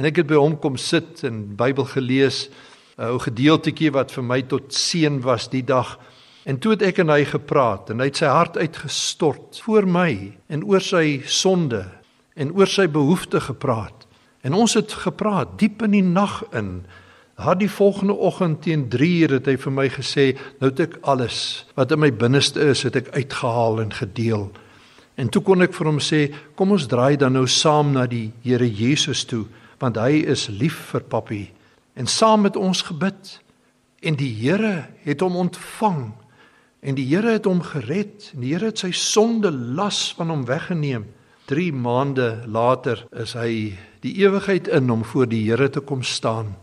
En 0.00 0.06
ek 0.08 0.22
het 0.22 0.30
by 0.30 0.38
hom 0.40 0.54
kom 0.56 0.78
sit 0.80 1.20
en 1.28 1.42
Bybel 1.60 1.84
gelees, 1.92 2.48
'n 2.96 3.10
ou 3.12 3.18
gedeeltjie 3.20 3.90
wat 3.92 4.12
vir 4.16 4.24
my 4.24 4.40
tot 4.48 4.72
seën 4.72 5.20
was 5.20 5.48
die 5.52 5.62
dag. 5.62 5.98
En 6.48 6.56
toe 6.58 6.72
het 6.72 6.82
ek 6.82 6.98
en 7.04 7.12
hy 7.12 7.24
gepraat 7.24 7.90
en 7.90 8.00
hy 8.00 8.06
het 8.08 8.16
sy 8.16 8.30
hart 8.32 8.56
uitgestort 8.56 9.60
voor 9.60 9.84
my 9.86 10.32
en 10.48 10.64
oor 10.64 10.80
sy 10.80 11.20
sonde 11.26 11.84
en 12.34 12.52
oor 12.56 12.66
sy 12.66 12.88
behoeftes 12.88 13.42
gepraat. 13.52 14.06
En 14.40 14.56
ons 14.56 14.74
het 14.74 14.92
gepraat 14.92 15.58
diep 15.58 15.82
in 15.82 15.90
die 15.90 16.02
nag 16.02 16.44
in. 16.52 16.86
Haar 17.36 17.58
die 17.58 17.68
volgende 17.68 18.16
oggend 18.16 18.62
teen 18.62 18.88
3:00 18.88 19.36
het 19.36 19.46
hy 19.46 19.56
vir 19.56 19.72
my 19.72 19.88
gesê, 19.88 20.38
"Nou 20.60 20.70
het 20.70 20.80
ek 20.80 20.98
alles 21.02 21.66
wat 21.76 21.92
in 21.92 21.98
my 21.98 22.10
binneste 22.10 22.60
is, 22.60 22.82
het 22.82 22.96
ek 22.96 23.12
uitgehaal 23.12 23.80
en 23.80 23.92
gedeel." 23.92 24.50
En 25.16 25.28
toe 25.28 25.42
kon 25.42 25.62
ek 25.62 25.74
vir 25.74 25.86
hom 25.86 25.98
sê, 25.98 26.32
"Kom 26.54 26.70
ons 26.70 26.86
draai 26.86 27.16
dan 27.16 27.32
nou 27.32 27.46
saam 27.46 27.92
na 27.92 28.06
die 28.06 28.32
Here 28.42 28.70
Jesus 28.70 29.24
toe." 29.24 29.46
Want 29.80 29.96
hy 29.96 30.22
is 30.28 30.48
lief 30.52 30.92
vir 30.92 31.04
papi 31.08 31.44
en 31.96 32.06
saam 32.06 32.44
met 32.46 32.56
ons 32.56 32.82
gebid 32.90 33.36
en 34.00 34.16
die 34.16 34.32
Here 34.32 34.90
het 35.04 35.20
hom 35.24 35.36
ontvang 35.40 36.10
en 36.80 36.96
die 36.96 37.06
Here 37.08 37.36
het 37.36 37.48
hom 37.48 37.62
gered 37.64 38.30
en 38.34 38.44
die 38.44 38.52
Here 38.54 38.70
het 38.72 38.84
sy 38.84 38.92
sonde 38.96 39.50
las 39.52 40.10
van 40.16 40.32
hom 40.32 40.46
weggeneem. 40.48 41.08
3 41.50 41.72
maande 41.74 42.44
later 42.46 43.02
is 43.18 43.34
hy 43.34 43.74
die 44.04 44.14
ewigheid 44.22 44.68
in 44.70 44.90
om 44.92 45.04
voor 45.04 45.28
die 45.28 45.42
Here 45.48 45.68
te 45.68 45.80
kom 45.80 46.04
staan 46.06 46.54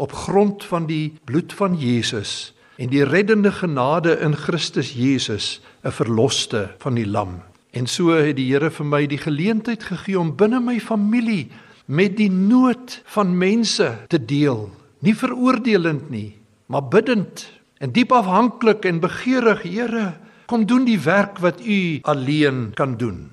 op 0.00 0.12
grond 0.16 0.64
van 0.64 0.86
die 0.88 1.12
bloed 1.28 1.52
van 1.52 1.74
Jesus 1.76 2.54
en 2.80 2.88
die 2.88 3.04
reddende 3.04 3.52
genade 3.52 4.14
in 4.24 4.36
Christus 4.36 4.94
Jesus 4.96 5.60
'n 5.84 5.92
verloste 5.92 6.70
van 6.78 6.94
die 6.94 7.06
lam. 7.06 7.42
En 7.72 7.86
so 7.86 8.08
het 8.08 8.36
die 8.36 8.52
Here 8.52 8.70
vir 8.70 8.86
my 8.86 9.06
die 9.06 9.18
geleentheid 9.18 9.84
gegee 9.84 10.18
om 10.18 10.36
binne 10.36 10.60
my 10.60 10.80
familie 10.80 11.50
met 11.90 12.14
die 12.20 12.30
nood 12.30 13.00
van 13.10 13.32
mense 13.34 13.88
te 14.12 14.20
deel, 14.22 14.68
nie 15.02 15.14
veroordelend 15.16 16.10
nie, 16.12 16.36
maar 16.70 16.86
bidtend 16.86 17.48
en 17.82 17.90
diep 17.90 18.12
afhanklik 18.14 18.86
en 18.86 19.00
begeerig, 19.02 19.64
Here, 19.66 20.12
kom 20.46 20.66
doen 20.66 20.84
die 20.86 21.00
werk 21.02 21.40
wat 21.42 21.62
U 21.64 21.98
alleen 22.10 22.70
kan 22.78 22.96
doen. 23.00 23.30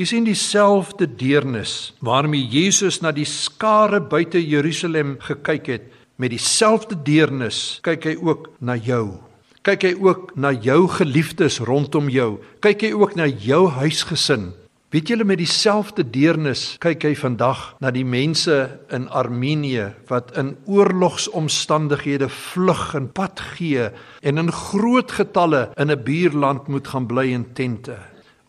U 0.00 0.04
sien 0.08 0.24
dieselfde 0.24 1.04
deernis 1.04 1.92
waarmee 2.00 2.46
Jesus 2.48 3.02
na 3.04 3.12
die 3.12 3.28
skare 3.28 4.00
buite 4.00 4.40
Jerusalem 4.40 5.18
gekyk 5.20 5.66
het, 5.68 5.90
met 6.16 6.32
dieselfde 6.32 6.96
deernis 7.04 7.80
kyk 7.84 8.06
hy 8.08 8.14
ook 8.16 8.48
na 8.64 8.78
jou. 8.80 9.18
Kyk 9.60 9.84
hy 9.84 9.92
ook 10.00 10.32
na 10.40 10.54
jou 10.56 10.86
geliefdes 10.88 11.58
rondom 11.68 12.08
jou. 12.08 12.38
Kyk 12.64 12.86
hy 12.86 12.92
ook 12.96 13.12
na 13.18 13.26
jou 13.28 13.66
huisgesin. 13.76 14.50
Weet 14.90 15.08
julle 15.08 15.22
met 15.24 15.38
dieselfde 15.38 16.02
deernis 16.02 16.72
kyk 16.82 17.04
hy 17.06 17.12
vandag 17.14 17.60
na 17.78 17.92
die 17.94 18.02
mense 18.02 18.56
in 18.90 19.04
Armenië 19.14 19.84
wat 20.08 20.32
in 20.40 20.56
oorlogsomstandighede 20.66 22.26
vlug 22.26 22.96
en 22.98 23.06
pad 23.14 23.38
gee 23.52 23.84
en 24.26 24.42
in 24.42 24.50
groot 24.50 25.14
getalle 25.14 25.68
in 25.78 25.94
'n 25.94 26.02
buurland 26.02 26.66
moet 26.66 26.90
gaan 26.90 27.06
bly 27.06 27.28
in 27.30 27.46
tente. 27.54 27.98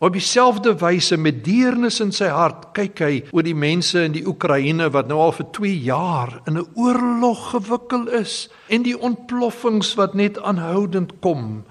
Op 0.02 0.12
dieselfde 0.12 0.74
wyse 0.74 1.16
met 1.16 1.44
deernis 1.44 2.00
in 2.00 2.10
sy 2.12 2.26
hart 2.26 2.72
kyk 2.74 2.98
hy 2.98 3.22
oor 3.30 3.46
die 3.46 3.54
mense 3.54 4.02
in 4.02 4.12
die 4.12 4.26
Oekraïne 4.26 4.90
wat 4.90 5.06
nou 5.06 5.20
al 5.20 5.32
vir 5.32 5.46
2 5.54 5.78
jaar 5.78 6.40
in 6.46 6.58
'n 6.58 6.66
oorlog 6.74 7.50
gewikkel 7.54 8.08
is 8.08 8.50
en 8.66 8.82
die 8.82 8.98
ontploffings 8.98 9.94
wat 9.94 10.14
net 10.14 10.42
aanhoudend 10.42 11.12
kom 11.20 11.62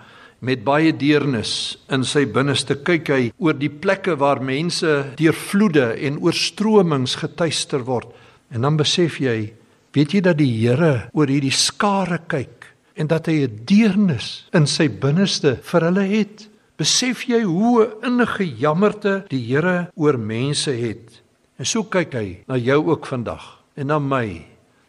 met 0.41 0.63
baie 0.65 0.89
deernis 0.97 1.77
in 1.93 2.03
sy 2.07 2.23
binneste 2.25 2.79
kyk 2.81 3.09
hy 3.13 3.23
oor 3.37 3.53
die 3.57 3.69
plekke 3.69 4.15
waar 4.17 4.41
mense 4.41 4.89
deur 5.19 5.37
vloede 5.37 5.91
en 6.01 6.17
oorstromings 6.25 7.19
getuister 7.21 7.85
word. 7.85 8.09
En 8.49 8.65
dan 8.65 8.79
besef 8.79 9.19
jy 9.21 9.53
weet 9.93 10.15
jy 10.15 10.21
dat 10.25 10.39
die 10.39 10.49
Here 10.49 11.11
oor 11.13 11.29
hierdie 11.29 11.53
skare 11.53 12.23
kyk 12.31 12.71
en 12.97 13.07
dat 13.07 13.29
hy 13.29 13.45
'n 13.45 13.65
deernis 13.65 14.47
in 14.53 14.65
sy 14.65 14.87
binneste 14.89 15.59
vir 15.61 15.81
hulle 15.81 16.05
het? 16.09 16.47
Besef 16.77 17.27
jy 17.29 17.43
hoe 17.43 17.87
innige 18.03 18.43
jammerte 18.43 19.25
die 19.29 19.45
Here 19.45 19.91
oor 19.95 20.17
mense 20.17 20.71
het? 20.71 21.21
En 21.59 21.65
so 21.65 21.83
kyk 21.83 22.13
hy 22.13 22.43
na 22.47 22.57
jou 22.57 22.89
ook 22.89 23.05
vandag 23.05 23.61
en 23.77 23.87
na 23.87 23.99
my 23.99 24.41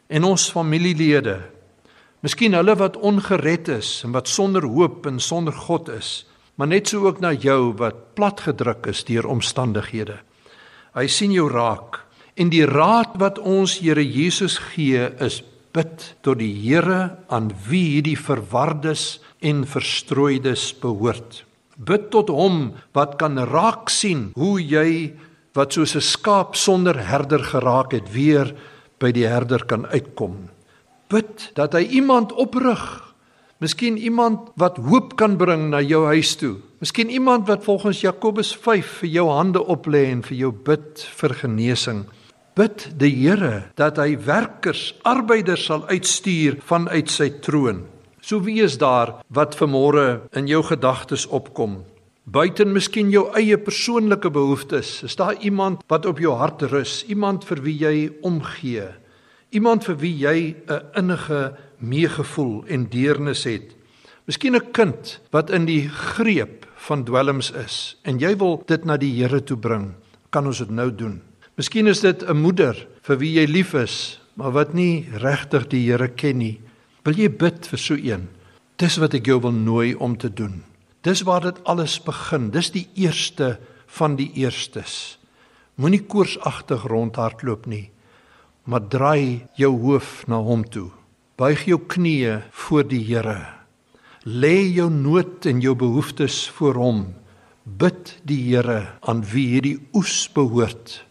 en 0.08 0.24
ons 0.24 0.50
familielede 0.50 1.51
Miskien 2.22 2.54
hulle 2.54 2.76
wat 2.78 2.94
ongered 3.02 3.66
is 3.74 3.88
en 4.06 4.12
wat 4.14 4.28
sonder 4.30 4.62
hoop 4.62 5.08
en 5.10 5.16
sonder 5.18 5.56
God 5.64 5.88
is, 5.90 6.22
maar 6.54 6.68
net 6.70 6.92
so 6.92 7.02
ook 7.08 7.18
na 7.18 7.32
jou 7.34 7.72
wat 7.80 8.12
platgedruk 8.14 8.86
is 8.92 9.00
deur 9.08 9.26
omstandighede. 9.26 10.20
Hy 10.94 11.06
sien 11.10 11.34
jou 11.34 11.48
raak 11.50 11.98
en 12.38 12.52
die 12.52 12.62
raad 12.68 13.18
wat 13.18 13.40
ons 13.42 13.80
Here 13.82 14.04
Jesus 14.06 14.60
gee 14.70 15.08
is 15.18 15.40
bid 15.74 16.12
tot 16.22 16.38
die 16.38 16.52
Here 16.62 17.18
aan 17.26 17.50
wie 17.66 17.96
hierdie 17.96 18.20
verwardes 18.20 19.18
en 19.42 19.66
verstrooides 19.66 20.70
behoort. 20.78 21.42
Bid 21.74 22.12
tot 22.14 22.30
hom 22.30 22.68
wat 22.94 23.18
kan 23.18 23.34
raak 23.50 23.90
sien 23.90 24.28
hoe 24.38 24.60
jy 24.62 25.10
wat 25.58 25.74
soos 25.74 25.96
'n 25.98 26.06
skaap 26.14 26.54
sonder 26.54 26.94
herder 26.94 27.42
geraak 27.42 27.98
het 27.98 28.14
weer 28.14 28.54
by 29.00 29.10
die 29.10 29.26
herder 29.26 29.66
kan 29.66 29.90
uitkom 29.90 30.51
bid 31.12 31.50
dat 31.58 31.76
hy 31.76 31.84
iemand 32.00 32.32
oprig. 32.40 32.80
Miskien 33.62 33.98
iemand 34.00 34.48
wat 34.58 34.80
hoop 34.82 35.14
kan 35.20 35.36
bring 35.38 35.68
na 35.70 35.82
jou 35.84 36.06
huis 36.10 36.34
toe. 36.40 36.56
Miskien 36.82 37.12
iemand 37.12 37.46
wat 37.46 37.64
volgens 37.64 38.00
Jakobus 38.02 38.50
5 38.56 38.98
vir 39.02 39.12
jou 39.20 39.28
hande 39.30 39.60
oplê 39.62 40.08
en 40.10 40.24
vir 40.26 40.36
jou 40.40 40.50
bid 40.50 41.04
vir 41.20 41.34
genesing. 41.44 42.02
Bid 42.58 42.88
die 42.98 43.12
Here 43.14 43.68
dat 43.78 44.00
hy 44.02 44.16
werkers, 44.26 44.90
arbeiders 45.08 45.68
sal 45.68 45.86
uitstuur 45.88 46.58
vanuit 46.66 47.08
sy 47.08 47.30
troon. 47.44 47.84
So 48.22 48.42
wie 48.42 48.60
is 48.62 48.76
daar 48.78 49.20
wat 49.30 49.56
vanmôre 49.58 50.24
in 50.36 50.50
jou 50.50 50.62
gedagtes 50.66 51.28
opkom? 51.30 51.84
Buiten 52.22 52.70
miskien 52.74 53.10
jou 53.10 53.24
eie 53.34 53.56
persoonlike 53.58 54.30
behoeftes, 54.30 55.00
is 55.02 55.16
daar 55.18 55.38
iemand 55.42 55.82
wat 55.90 56.06
op 56.06 56.20
jou 56.22 56.34
hart 56.38 56.62
rus, 56.70 57.00
iemand 57.10 57.46
vir 57.48 57.62
wie 57.64 57.78
jy 57.78 57.94
omgee? 58.22 58.90
Iemand 59.52 59.84
vir 59.84 59.98
wie 60.00 60.14
jy 60.16 60.56
'n 60.64 60.80
innige 60.96 61.52
meegevoel 61.78 62.64
en 62.72 62.88
deernis 62.88 63.44
het. 63.44 63.76
Miskien 64.24 64.56
'n 64.56 64.72
kind 64.72 65.20
wat 65.30 65.50
in 65.50 65.66
die 65.66 65.88
greep 65.88 66.66
van 66.88 67.04
dwelms 67.04 67.50
is 67.50 67.98
en 68.02 68.18
jy 68.18 68.36
wil 68.36 68.62
dit 68.66 68.84
na 68.84 68.96
die 68.96 69.12
Here 69.12 69.44
toe 69.44 69.56
bring. 69.56 69.94
Kan 70.30 70.46
ons 70.46 70.58
dit 70.58 70.70
nou 70.70 70.90
doen? 70.94 71.20
Miskien 71.56 71.86
is 71.86 72.00
dit 72.00 72.22
'n 72.22 72.36
moeder 72.36 72.86
vir 73.02 73.18
wie 73.18 73.32
jy 73.32 73.44
lief 73.44 73.74
is, 73.74 74.20
maar 74.34 74.52
wat 74.52 74.72
nie 74.74 75.06
regtig 75.12 75.68
die 75.68 75.90
Here 75.90 76.08
ken 76.08 76.38
nie. 76.38 76.60
Wil 77.04 77.14
jy 77.14 77.28
bid 77.28 77.66
vir 77.66 77.78
so 77.78 77.94
een? 77.94 78.28
Dis 78.78 78.96
wat 78.96 79.14
ek 79.14 79.26
jou 79.26 79.40
wil 79.40 79.52
nooi 79.52 79.94
om 79.94 80.16
te 80.16 80.32
doen. 80.32 80.64
Dis 81.02 81.22
waar 81.22 81.40
dit 81.40 81.64
alles 81.64 82.00
begin. 82.00 82.50
Dis 82.50 82.70
die 82.70 82.88
eerste 82.94 83.58
van 83.86 84.16
die 84.16 84.32
eerstes. 84.34 85.18
Moenie 85.74 86.06
koorsagtig 86.06 86.84
rondhardloop 86.84 87.66
nie 87.66 87.91
maar 88.64 88.88
draai 88.88 89.46
jou 89.58 89.72
hoof 89.82 90.26
na 90.26 90.38
hom 90.42 90.64
toe. 90.64 90.90
Buig 91.36 91.64
jou 91.66 91.80
knieë 91.80 92.42
voor 92.50 92.84
die 92.88 93.02
Here. 93.04 93.38
Lê 94.24 94.68
jou 94.74 94.90
nood 94.90 95.46
en 95.46 95.60
jou 95.60 95.74
behoeftes 95.74 96.48
voor 96.58 96.74
hom. 96.74 97.00
Bid 97.64 98.18
die 98.22 98.42
Here 98.50 98.98
aan 99.00 99.24
wie 99.32 99.48
hierdie 99.54 99.78
oes 99.94 100.28
behoort. 100.34 101.02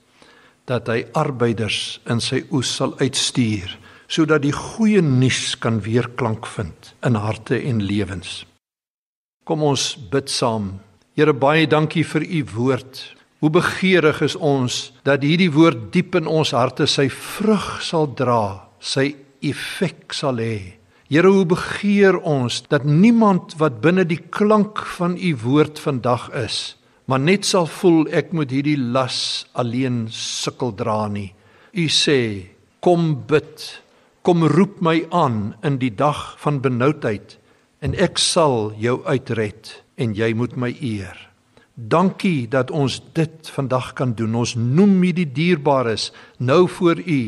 dat 0.72 0.90
hy 0.92 1.04
arbeiders 1.18 2.00
in 2.10 2.22
sy 2.24 2.44
oes 2.54 2.70
sal 2.78 2.94
uitstuur 3.02 3.78
sodat 4.12 4.44
die 4.44 4.52
goeie 4.52 5.00
nuus 5.00 5.54
kan 5.64 5.78
weer 5.86 6.10
klank 6.20 6.48
vind 6.52 6.90
in 7.08 7.16
harte 7.16 7.56
en 7.56 7.80
lewens. 7.80 8.42
Kom 9.48 9.64
ons 9.64 9.94
bid 10.12 10.28
saam. 10.28 10.82
Here 11.16 11.32
baie 11.32 11.64
dankie 11.64 12.04
vir 12.04 12.26
u 12.28 12.42
woord. 12.52 13.00
Hoe 13.42 13.50
begeerig 13.50 14.20
is 14.22 14.36
ons 14.38 14.92
dat 15.02 15.24
hierdie 15.26 15.50
woord 15.50 15.88
diep 15.94 16.14
in 16.20 16.28
ons 16.30 16.52
harte 16.54 16.86
sy 16.86 17.08
vrug 17.10 17.80
sal 17.82 18.06
dra, 18.14 18.70
sy 18.78 19.16
effek 19.42 20.14
sal 20.14 20.38
hê. 20.38 20.78
Here, 21.10 21.28
hoe 21.28 21.48
begeer 21.50 22.20
ons 22.22 22.62
dat 22.70 22.86
niemand 22.86 23.58
wat 23.60 23.82
binne 23.82 24.06
die 24.06 24.22
klank 24.22 24.84
van 24.96 25.18
u 25.18 25.32
woord 25.42 25.82
vandag 25.82 26.30
is, 26.38 26.60
maar 27.10 27.20
net 27.20 27.50
sal 27.50 27.66
voel 27.66 28.06
ek 28.14 28.30
moet 28.32 28.54
hierdie 28.54 28.78
las 28.78 29.48
alleen 29.58 30.06
sukkel 30.14 30.72
dra 30.78 31.10
nie. 31.10 31.32
U 31.74 31.90
sê, 31.90 32.54
kom 32.80 33.16
bid, 33.28 33.66
kom 34.22 34.46
roep 34.54 34.78
my 34.86 35.02
aan 35.10 35.56
in 35.66 35.82
die 35.82 35.92
dag 35.92 36.38
van 36.46 36.62
benoudheid 36.62 37.40
en 37.82 37.98
ek 37.98 38.22
sal 38.22 38.70
jou 38.78 39.00
uitred 39.10 39.80
en 39.98 40.14
jy 40.14 40.30
moet 40.38 40.54
my 40.54 40.70
eer. 40.78 41.31
Dankie 41.82 42.48
dat 42.48 42.72
ons 42.72 43.02
dit 43.14 43.50
vandag 43.50 43.94
kan 43.94 44.14
doen. 44.14 44.36
Ons 44.36 44.56
noem 44.56 45.02
hierdie 45.02 45.32
dierbares 45.32 46.12
nou 46.38 46.68
voor 46.70 47.00
u 47.06 47.22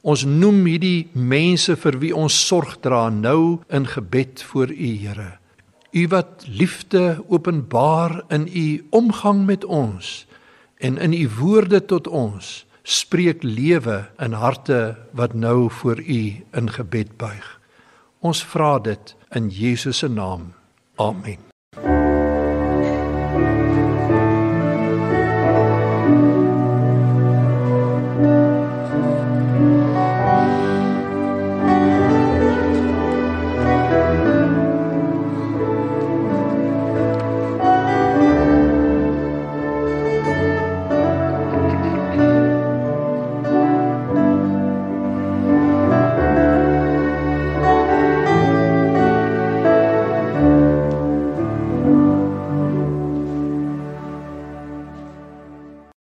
Ons 0.00 0.22
noem 0.24 0.62
hierdie 0.64 1.10
mense 1.12 1.74
vir 1.76 1.98
wie 2.00 2.12
ons 2.16 2.32
sorg 2.32 2.78
dra 2.80 3.08
nou 3.12 3.60
in 3.68 3.84
gebed 3.84 4.40
voor 4.48 4.72
U 4.72 4.90
Here. 4.96 5.36
U 5.92 6.06
wat 6.08 6.46
liefde 6.48 7.20
openbaar 7.28 8.22
in 8.32 8.48
U 8.48 8.86
omgang 8.96 9.44
met 9.44 9.64
ons 9.64 10.24
en 10.80 10.96
in 10.96 11.12
U 11.12 11.28
woorde 11.40 11.82
tot 11.84 12.08
ons 12.08 12.64
spreek 12.82 13.44
lewe 13.44 14.06
in 14.16 14.32
harte 14.32 14.96
wat 15.12 15.36
nou 15.36 15.68
voor 15.68 16.00
U 16.00 16.22
in 16.40 16.72
gebed 16.72 17.18
buig. 17.20 17.60
Ons 18.24 18.40
vra 18.44 18.78
dit 18.80 19.16
in 19.36 19.52
Jesus 19.52 20.00
se 20.00 20.08
naam. 20.08 20.52
Amen. 20.96 21.49